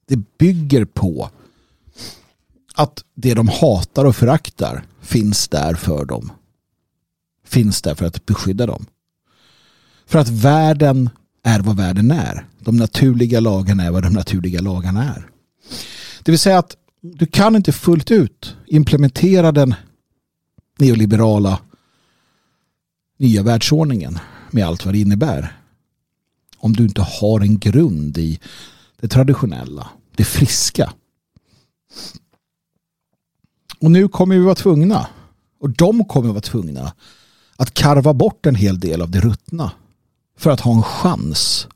[0.07, 1.29] Det bygger på
[2.73, 6.31] att det de hatar och föraktar finns där för dem
[7.47, 8.85] finns där för att beskydda dem.
[10.05, 11.09] För att världen
[11.43, 12.45] är vad världen är.
[12.59, 15.29] De naturliga lagarna är vad de naturliga lagarna är.
[16.23, 19.75] Det vill säga att du kan inte fullt ut implementera den
[20.79, 21.59] neoliberala
[23.17, 24.19] nya världsordningen
[24.51, 25.57] med allt vad det innebär.
[26.57, 28.39] Om du inte har en grund i
[28.99, 30.93] det traditionella, det friska.
[33.79, 35.07] Och nu kommer vi vara tvungna,
[35.59, 36.93] och de kommer vara tvungna,
[37.57, 39.71] att karva bort en hel del av det ruttna
[40.37, 41.67] för att ha en chans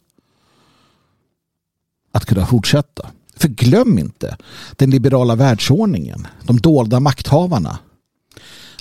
[2.11, 3.11] att kunna fortsätta.
[3.35, 4.37] För glöm inte
[4.75, 7.79] den liberala världsordningen, de dolda makthavarna.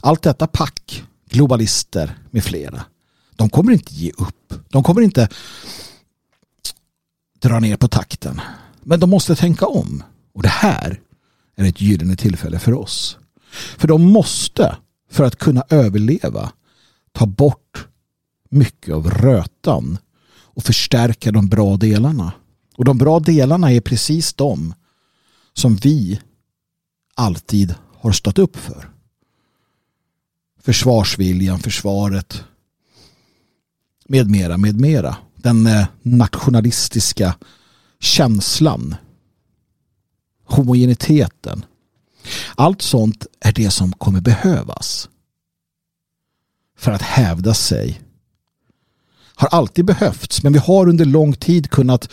[0.01, 2.85] Allt detta pack, globalister med flera.
[3.37, 4.55] De kommer inte ge upp.
[4.69, 5.29] De kommer inte
[7.39, 8.41] dra ner på takten.
[8.83, 10.03] Men de måste tänka om.
[10.33, 11.01] Och det här
[11.57, 13.19] är ett gyllene tillfälle för oss.
[13.79, 14.77] För de måste,
[15.11, 16.53] för att kunna överleva,
[17.13, 17.89] ta bort
[18.51, 19.99] mycket av rötan
[20.33, 22.33] och förstärka de bra delarna.
[22.77, 24.75] Och de bra delarna är precis de
[25.53, 26.21] som vi
[27.15, 28.91] alltid har stått upp för.
[30.61, 32.45] Försvarsviljan, försvaret
[34.09, 35.17] med mera, med mera.
[35.37, 37.35] Den eh, nationalistiska
[38.01, 38.95] känslan.
[40.45, 41.65] Homogeniteten.
[42.57, 45.10] Allt sånt är det som kommer behövas
[46.81, 48.01] för att hävda sig.
[49.35, 52.13] Har alltid behövts men vi har under lång tid kunnat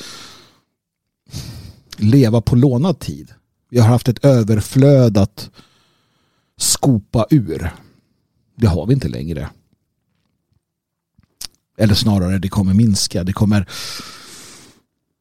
[1.98, 3.34] leva på lånad tid.
[3.70, 5.50] Vi har haft ett överflöd att
[6.58, 7.72] skopa ur.
[8.56, 9.50] Det har vi inte längre.
[11.78, 13.24] Eller snarare det kommer minska.
[13.24, 13.70] Det kommer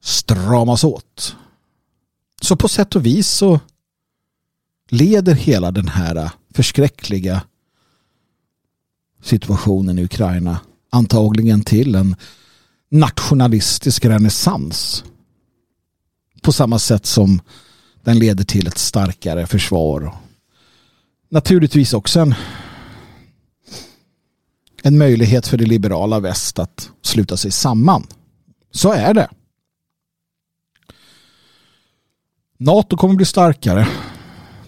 [0.02, 1.36] stramas åt.
[2.42, 3.60] Så på sätt och vis så
[4.88, 7.42] leder hela den här förskräckliga
[9.22, 10.60] situationen i Ukraina
[10.90, 12.16] antagligen till en
[12.88, 15.04] nationalistisk renässans
[16.42, 17.40] på samma sätt som
[18.04, 20.14] den leder till ett starkare försvar.
[21.28, 22.34] Naturligtvis också en,
[24.82, 28.06] en möjlighet för det liberala väst att sluta sig samman.
[28.70, 29.30] Så är det.
[32.58, 33.88] NATO kommer bli starkare.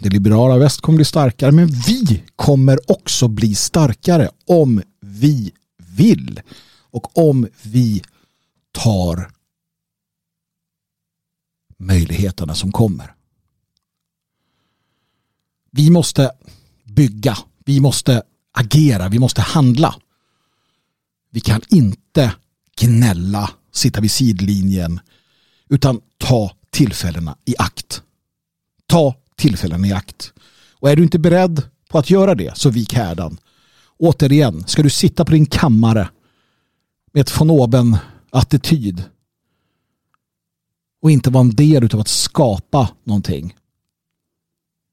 [0.01, 1.53] Det liberala väst kommer bli starkare.
[1.53, 5.53] Men vi kommer också bli starkare om vi
[5.97, 6.41] vill.
[6.91, 8.03] Och om vi
[8.73, 9.31] tar
[11.79, 13.15] möjligheterna som kommer.
[15.71, 16.31] Vi måste
[16.85, 18.23] bygga, vi måste
[18.53, 19.95] agera, vi måste handla.
[21.31, 22.35] Vi kan inte
[22.81, 25.01] gnälla, sitta vid sidlinjen
[25.69, 28.03] utan ta tillfällena i akt.
[28.87, 30.33] Ta tillfällen i akt.
[30.73, 33.39] Och är du inte beredd på att göra det så vik härdan.
[33.99, 36.09] Återigen, ska du sitta på din kammare
[37.13, 37.97] med ett von oben
[38.31, 39.05] attityd
[41.03, 43.55] och inte vara en del av att skapa någonting.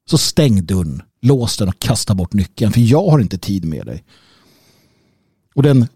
[0.10, 3.86] Så stäng dörren, lås den och kasta bort nyckeln för jag har inte tid med
[3.86, 4.04] dig.
[5.56, 5.88] Och den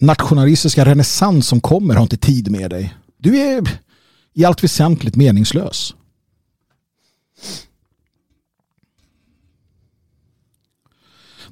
[0.00, 2.94] nationalistiska renässans som kommer har inte tid med dig.
[3.16, 3.80] Du är
[4.34, 5.94] i allt väsentligt meningslös.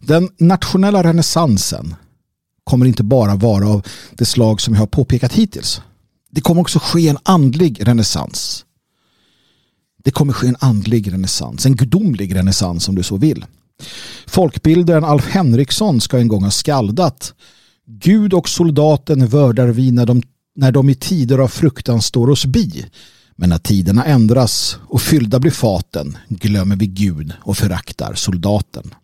[0.00, 1.94] Den nationella renässansen
[2.64, 5.80] kommer inte bara vara av det slag som jag har påpekat hittills.
[6.30, 8.64] Det kommer också ske en andlig renässans.
[10.04, 13.44] Det kommer ske en andlig renässans, en gudomlig renässans om du så vill.
[14.26, 17.34] Folkbildaren Alf Henriksson ska en gång ha skaldat
[17.86, 20.22] Gud och soldaten vördar vi när de,
[20.54, 22.86] när de i tider av fruktan står oss bi.
[23.36, 28.94] Men när tiderna ändras och fyllda blir faten glömmer vi Gud och föraktar soldaten.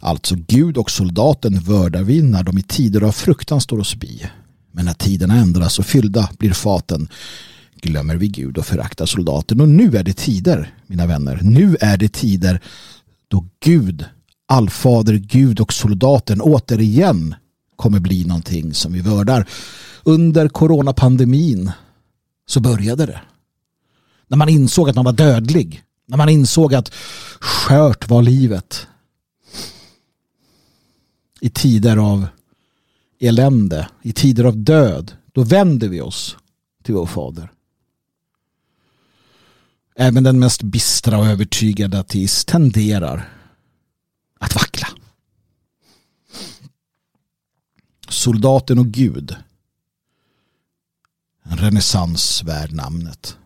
[0.00, 4.26] Alltså Gud och soldaten vördar vi när de i tider av fruktan står oss bi.
[4.72, 7.08] Men när tiderna ändras och fyllda blir faten
[7.80, 9.60] glömmer vi Gud och föraktar soldaten.
[9.60, 11.40] Och nu är det tider, mina vänner.
[11.42, 12.60] Nu är det tider
[13.28, 14.04] då Gud,
[14.48, 17.34] allfader, Gud och soldaten återigen
[17.76, 19.48] kommer bli någonting som vi vördar.
[20.02, 21.70] Under coronapandemin
[22.48, 23.20] så började det.
[24.26, 25.82] När man insåg att man var dödlig.
[26.06, 26.94] När man insåg att
[27.40, 28.86] skört var livet.
[31.40, 32.26] I tider av
[33.20, 36.36] elände, i tider av död, då vänder vi oss
[36.82, 37.52] till vår fader.
[39.96, 43.32] Även den mest bistra och övertygade ateist tenderar
[44.38, 44.88] att vackla.
[48.08, 49.36] Soldaten och Gud.
[51.50, 53.36] En renässans värd namnet.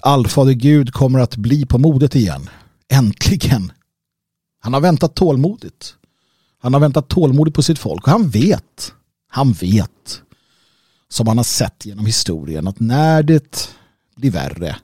[0.00, 2.50] Allfader Gud kommer att bli på modet igen.
[2.88, 3.72] Äntligen.
[4.60, 5.94] Han har väntat tålmodigt.
[6.60, 8.92] Han har väntat tålmodigt på sitt folk och han vet,
[9.28, 10.22] han vet
[11.08, 13.70] som han har sett genom historien att när det
[14.16, 14.76] blir värre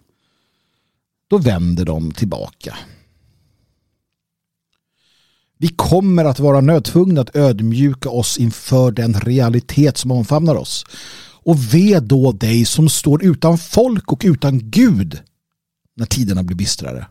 [1.29, 2.77] då vänder de tillbaka.
[5.59, 10.87] Vi kommer att vara nödtvungna att ödmjuka oss inför den realitet som omfamnar oss.
[11.45, 15.23] Och ve då dig som står utan folk och utan Gud
[15.95, 17.07] när tiderna blir bistrare.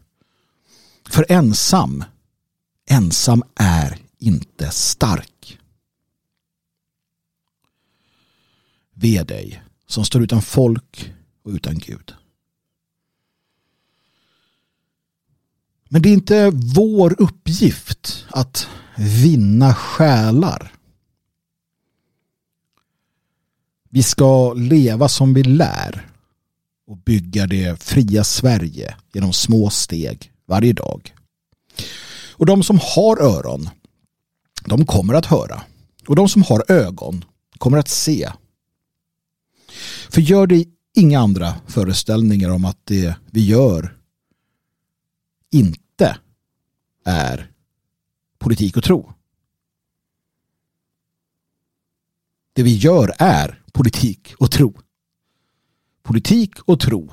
[1.10, 2.04] För ensam,
[2.90, 5.60] ensam är inte stark.
[8.94, 11.14] Ve dig som står utan folk
[11.44, 12.14] och utan Gud.
[15.90, 18.68] Men det är inte vår uppgift att
[18.98, 20.72] vinna själar.
[23.96, 26.10] Vi ska leva som vi lär
[26.88, 31.16] och bygga det fria Sverige genom små steg varje dag.
[32.32, 33.70] Och de som har öron,
[34.66, 35.62] de kommer att höra.
[36.08, 37.26] Och de som har ögon
[37.58, 38.32] kommer att se.
[40.10, 43.98] För gör det inga andra föreställningar om att det vi gör
[45.52, 46.18] inte
[47.06, 47.52] är
[48.39, 49.14] politik och tro.
[52.54, 54.80] Det vi gör är politik och tro.
[56.04, 57.12] Politik och tro.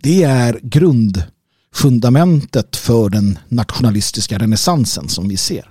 [0.00, 5.70] Det är grundfundamentet för den nationalistiska renässansen som vi ser.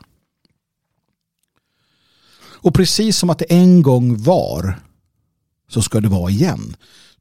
[2.64, 4.80] Och precis som att det en gång var
[5.70, 6.76] så ska det vara igen.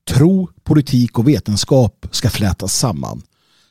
[0.04, 3.22] Tro, politik och vetenskap ska flätas samman.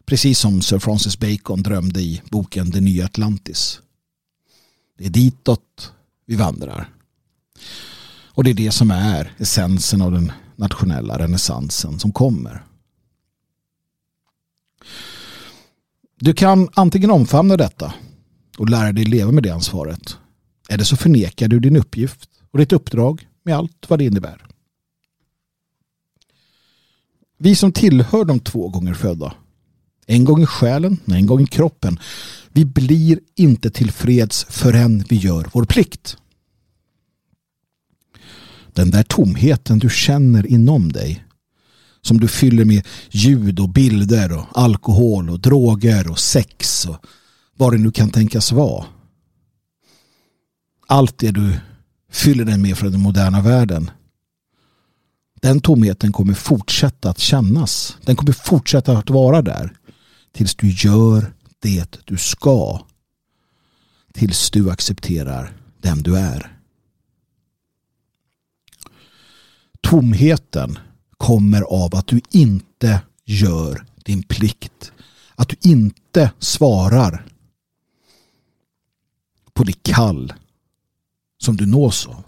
[0.06, 3.82] Precis som Sir Francis Bacon drömde i boken Det nya Atlantis.
[4.98, 5.94] Det är ditåt
[6.26, 6.90] vi vandrar.
[8.40, 12.64] Och det är det som är essensen av den nationella renässansen som kommer.
[16.20, 17.94] Du kan antingen omfamna detta
[18.58, 20.18] och lära dig leva med det ansvaret.
[20.70, 24.46] Eller så förnekar du din uppgift och ditt uppdrag med allt vad det innebär.
[27.38, 29.34] Vi som tillhör de två gånger födda
[30.06, 32.00] en gång i själen, en gång i kroppen.
[32.50, 36.18] Vi blir inte tillfreds förrän vi gör vår plikt.
[38.80, 41.26] Den där tomheten du känner inom dig
[42.02, 46.98] som du fyller med ljud och bilder och alkohol och droger och sex och
[47.58, 48.86] vad det nu kan tänkas vara.
[50.88, 51.60] Allt det du
[52.12, 53.92] fyller den med från den moderna världen.
[55.42, 57.98] Den tomheten kommer fortsätta att kännas.
[58.06, 59.78] Den kommer fortsätta att vara där
[60.34, 62.82] tills du gör det du ska.
[64.14, 66.59] Tills du accepterar den du är.
[69.82, 70.80] Tomheten
[71.18, 74.92] kommer av att du inte gör din plikt.
[75.36, 77.26] Att du inte svarar
[79.54, 80.34] på det kall
[81.38, 82.24] som du nås av.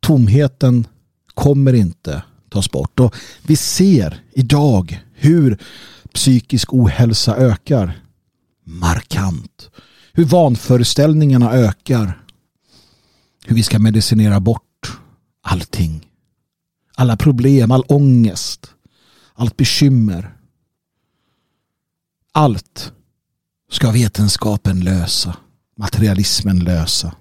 [0.00, 0.86] Tomheten
[1.34, 3.00] kommer inte tas bort.
[3.00, 5.58] Och vi ser idag hur
[6.12, 8.00] psykisk ohälsa ökar
[8.64, 9.70] markant.
[10.18, 12.24] Hur vanföreställningarna ökar.
[13.46, 14.98] Hur vi ska medicinera bort
[15.42, 16.10] allting.
[16.94, 18.74] Alla problem, all ångest,
[19.34, 20.36] allt bekymmer.
[22.32, 22.92] Allt
[23.70, 25.36] ska vetenskapen lösa.
[25.76, 27.14] Materialismen lösa.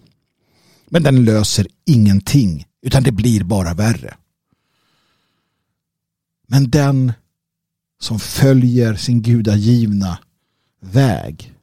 [0.89, 4.18] Men den löser ingenting utan det blir bara värre.
[6.48, 7.14] Men den
[8.00, 10.18] som följer sin gudagivna
[10.82, 11.57] väg.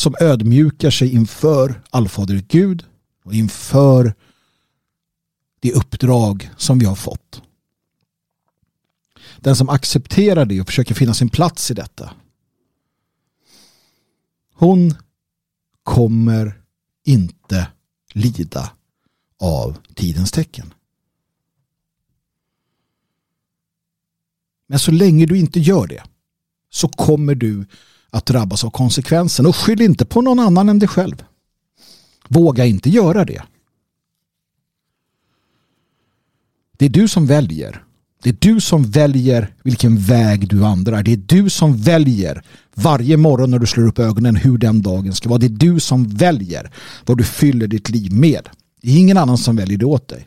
[0.00, 2.84] Som ödmjukar sig inför allfader Gud
[3.24, 4.14] och inför
[5.60, 7.42] det uppdrag som vi har fått.
[9.36, 12.14] Den som accepterar det och försöker finna sin plats i detta.
[14.54, 14.94] Hon
[15.82, 16.62] kommer
[17.04, 17.68] inte
[18.12, 18.72] lida
[19.38, 20.74] av tidens tecken.
[24.66, 26.02] Men så länge du inte gör det
[26.70, 27.66] så kommer du
[28.10, 29.46] att drabbas av konsekvensen.
[29.46, 31.24] Och skyll inte på någon annan än dig själv.
[32.28, 33.42] Våga inte göra det.
[36.78, 37.84] Det är du som väljer.
[38.22, 41.02] Det är du som väljer vilken väg du vandrar.
[41.02, 42.42] Det är du som väljer
[42.74, 45.38] varje morgon när du slår upp ögonen hur den dagen ska vara.
[45.38, 46.72] Det är du som väljer
[47.06, 48.48] vad du fyller ditt liv med.
[48.80, 50.26] Det är ingen annan som väljer det åt dig.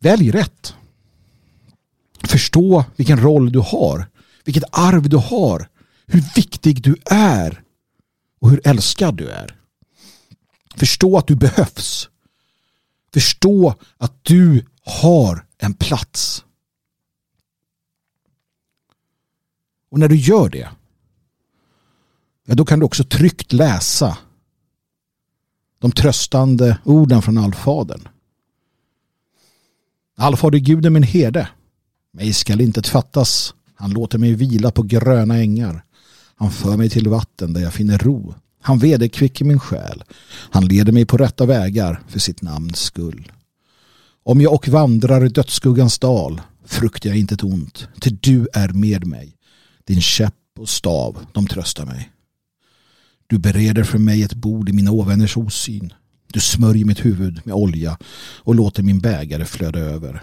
[0.00, 0.74] Välj rätt.
[2.24, 4.06] Förstå vilken roll du har.
[4.44, 5.68] Vilket arv du har.
[6.06, 7.62] Hur viktig du är.
[8.40, 9.56] Och hur älskad du är.
[10.76, 12.08] Förstå att du behövs.
[13.12, 16.44] Förstå att du har en plats.
[19.90, 20.70] Och när du gör det,
[22.44, 24.18] ja, då kan du också tryggt läsa
[25.78, 28.08] de tröstande orden från allfadern.
[30.16, 31.48] Allfader Gud är min herde.
[32.12, 33.54] Mig skall inte fattas.
[33.82, 35.84] Han låter mig vila på gröna ängar.
[36.36, 38.34] Han för mig till vatten där jag finner ro.
[38.60, 40.04] Han vederkvicker min själ.
[40.50, 43.32] Han leder mig på rätta vägar för sitt namns skull.
[44.24, 48.68] Om jag och vandrar i dödsskuggans dal fruktar jag inte ett ont, till du är
[48.68, 49.36] med mig.
[49.84, 52.10] Din käpp och stav, de tröstar mig.
[53.26, 55.92] Du bereder för mig ett bord i mina ovänners osyn.
[56.32, 57.98] Du smörjer mitt huvud med olja
[58.38, 60.22] och låter min bägare flöda över.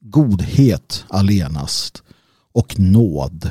[0.00, 2.02] Godhet allenast
[2.52, 3.50] och nåd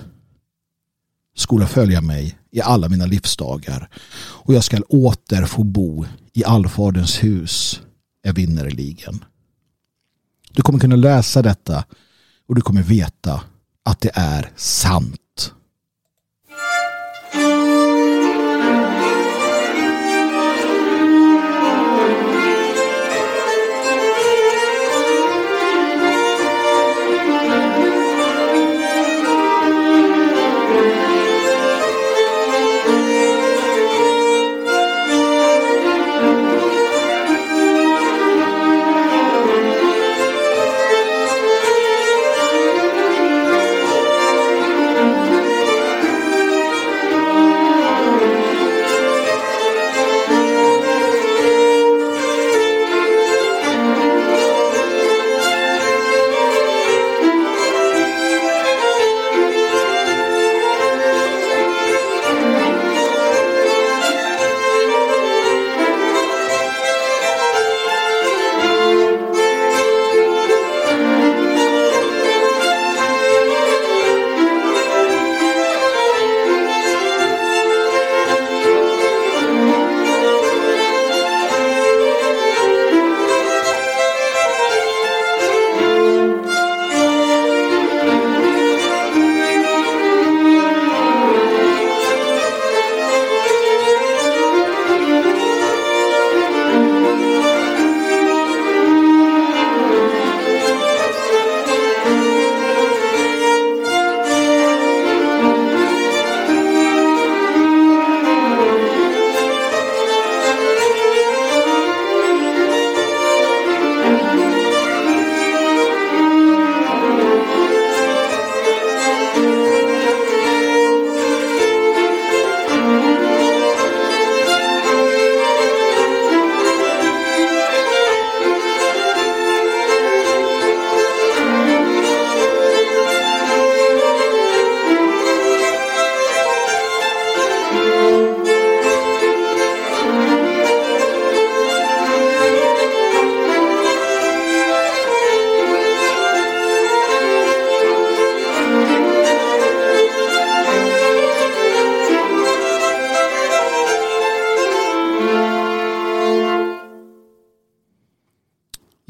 [1.35, 7.23] skola följa mig i alla mina livsdagar och jag skall åter få bo i allfaderns
[7.23, 7.81] hus
[8.23, 9.25] evinnerligen.
[10.51, 11.85] Du kommer kunna läsa detta
[12.47, 13.41] och du kommer veta
[13.85, 15.21] att det är sant.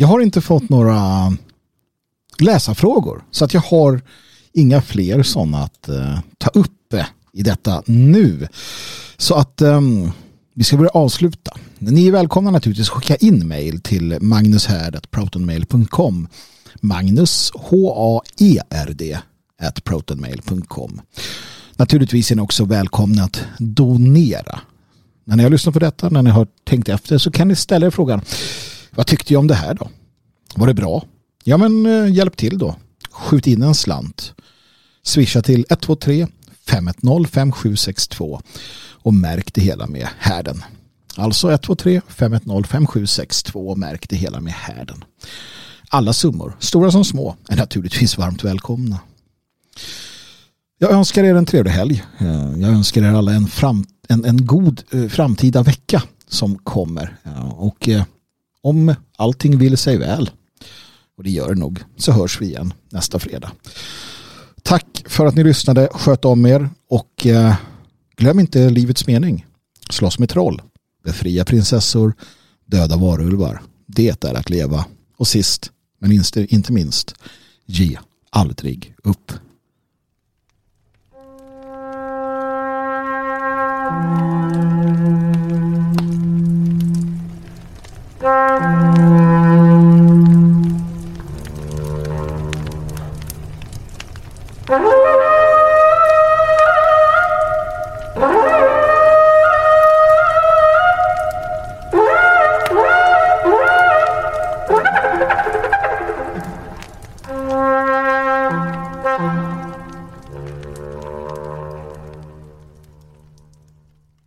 [0.10, 1.34] Har inte fått några
[2.40, 4.02] läsarfrågor så att jag har
[4.54, 8.48] inga fler sådana att eh, ta upp eh, i detta nu.
[9.18, 9.82] Så att eh,
[10.56, 11.52] vi ska börja avsluta.
[11.80, 16.28] Ni är välkomna naturligtvis att skicka in mail till magnushärd.protonmail.com
[16.82, 19.20] Magnus H-A-E-R-D
[19.62, 21.02] at protonmail.com
[21.76, 24.60] Naturligtvis är ni också välkomna att donera.
[25.26, 27.86] När ni har lyssnat på detta, när ni har tänkt efter så kan ni ställa
[27.86, 28.22] er frågan
[28.92, 29.90] vad tyckte jag om det här då?
[30.60, 31.04] Var det bra?
[31.44, 32.76] Ja men eh, hjälp till då.
[33.12, 34.34] Skjut in en slant.
[35.04, 36.28] Swisha till 123
[36.68, 38.42] 510 5762
[38.92, 40.64] och märk det hela med härden.
[41.16, 45.04] Alltså 123 510 5762 och märk det hela med härden.
[45.90, 49.00] Alla summor, stora som små, är naturligtvis varmt välkomna.
[50.78, 52.04] Jag önskar er en trevlig helg.
[52.18, 57.16] Eh, jag önskar er alla en, fram, en, en god eh, framtida vecka som kommer.
[57.52, 57.90] Och
[58.62, 60.30] om allting vill sig väl,
[61.20, 61.80] och det gör det nog.
[61.98, 63.52] Så hörs vi igen nästa fredag.
[64.64, 65.90] Tack för att ni lyssnade.
[65.92, 66.70] Sköt om er.
[66.90, 67.56] Och eh,
[68.18, 69.46] glöm inte livets mening.
[69.90, 70.62] Slåss med troll.
[71.04, 72.14] Befria prinsessor.
[72.66, 73.62] Döda varulvar.
[73.88, 74.86] Det är att leva.
[75.18, 77.16] Och sist, men inte minst,
[77.66, 77.98] ge
[78.30, 79.32] aldrig upp.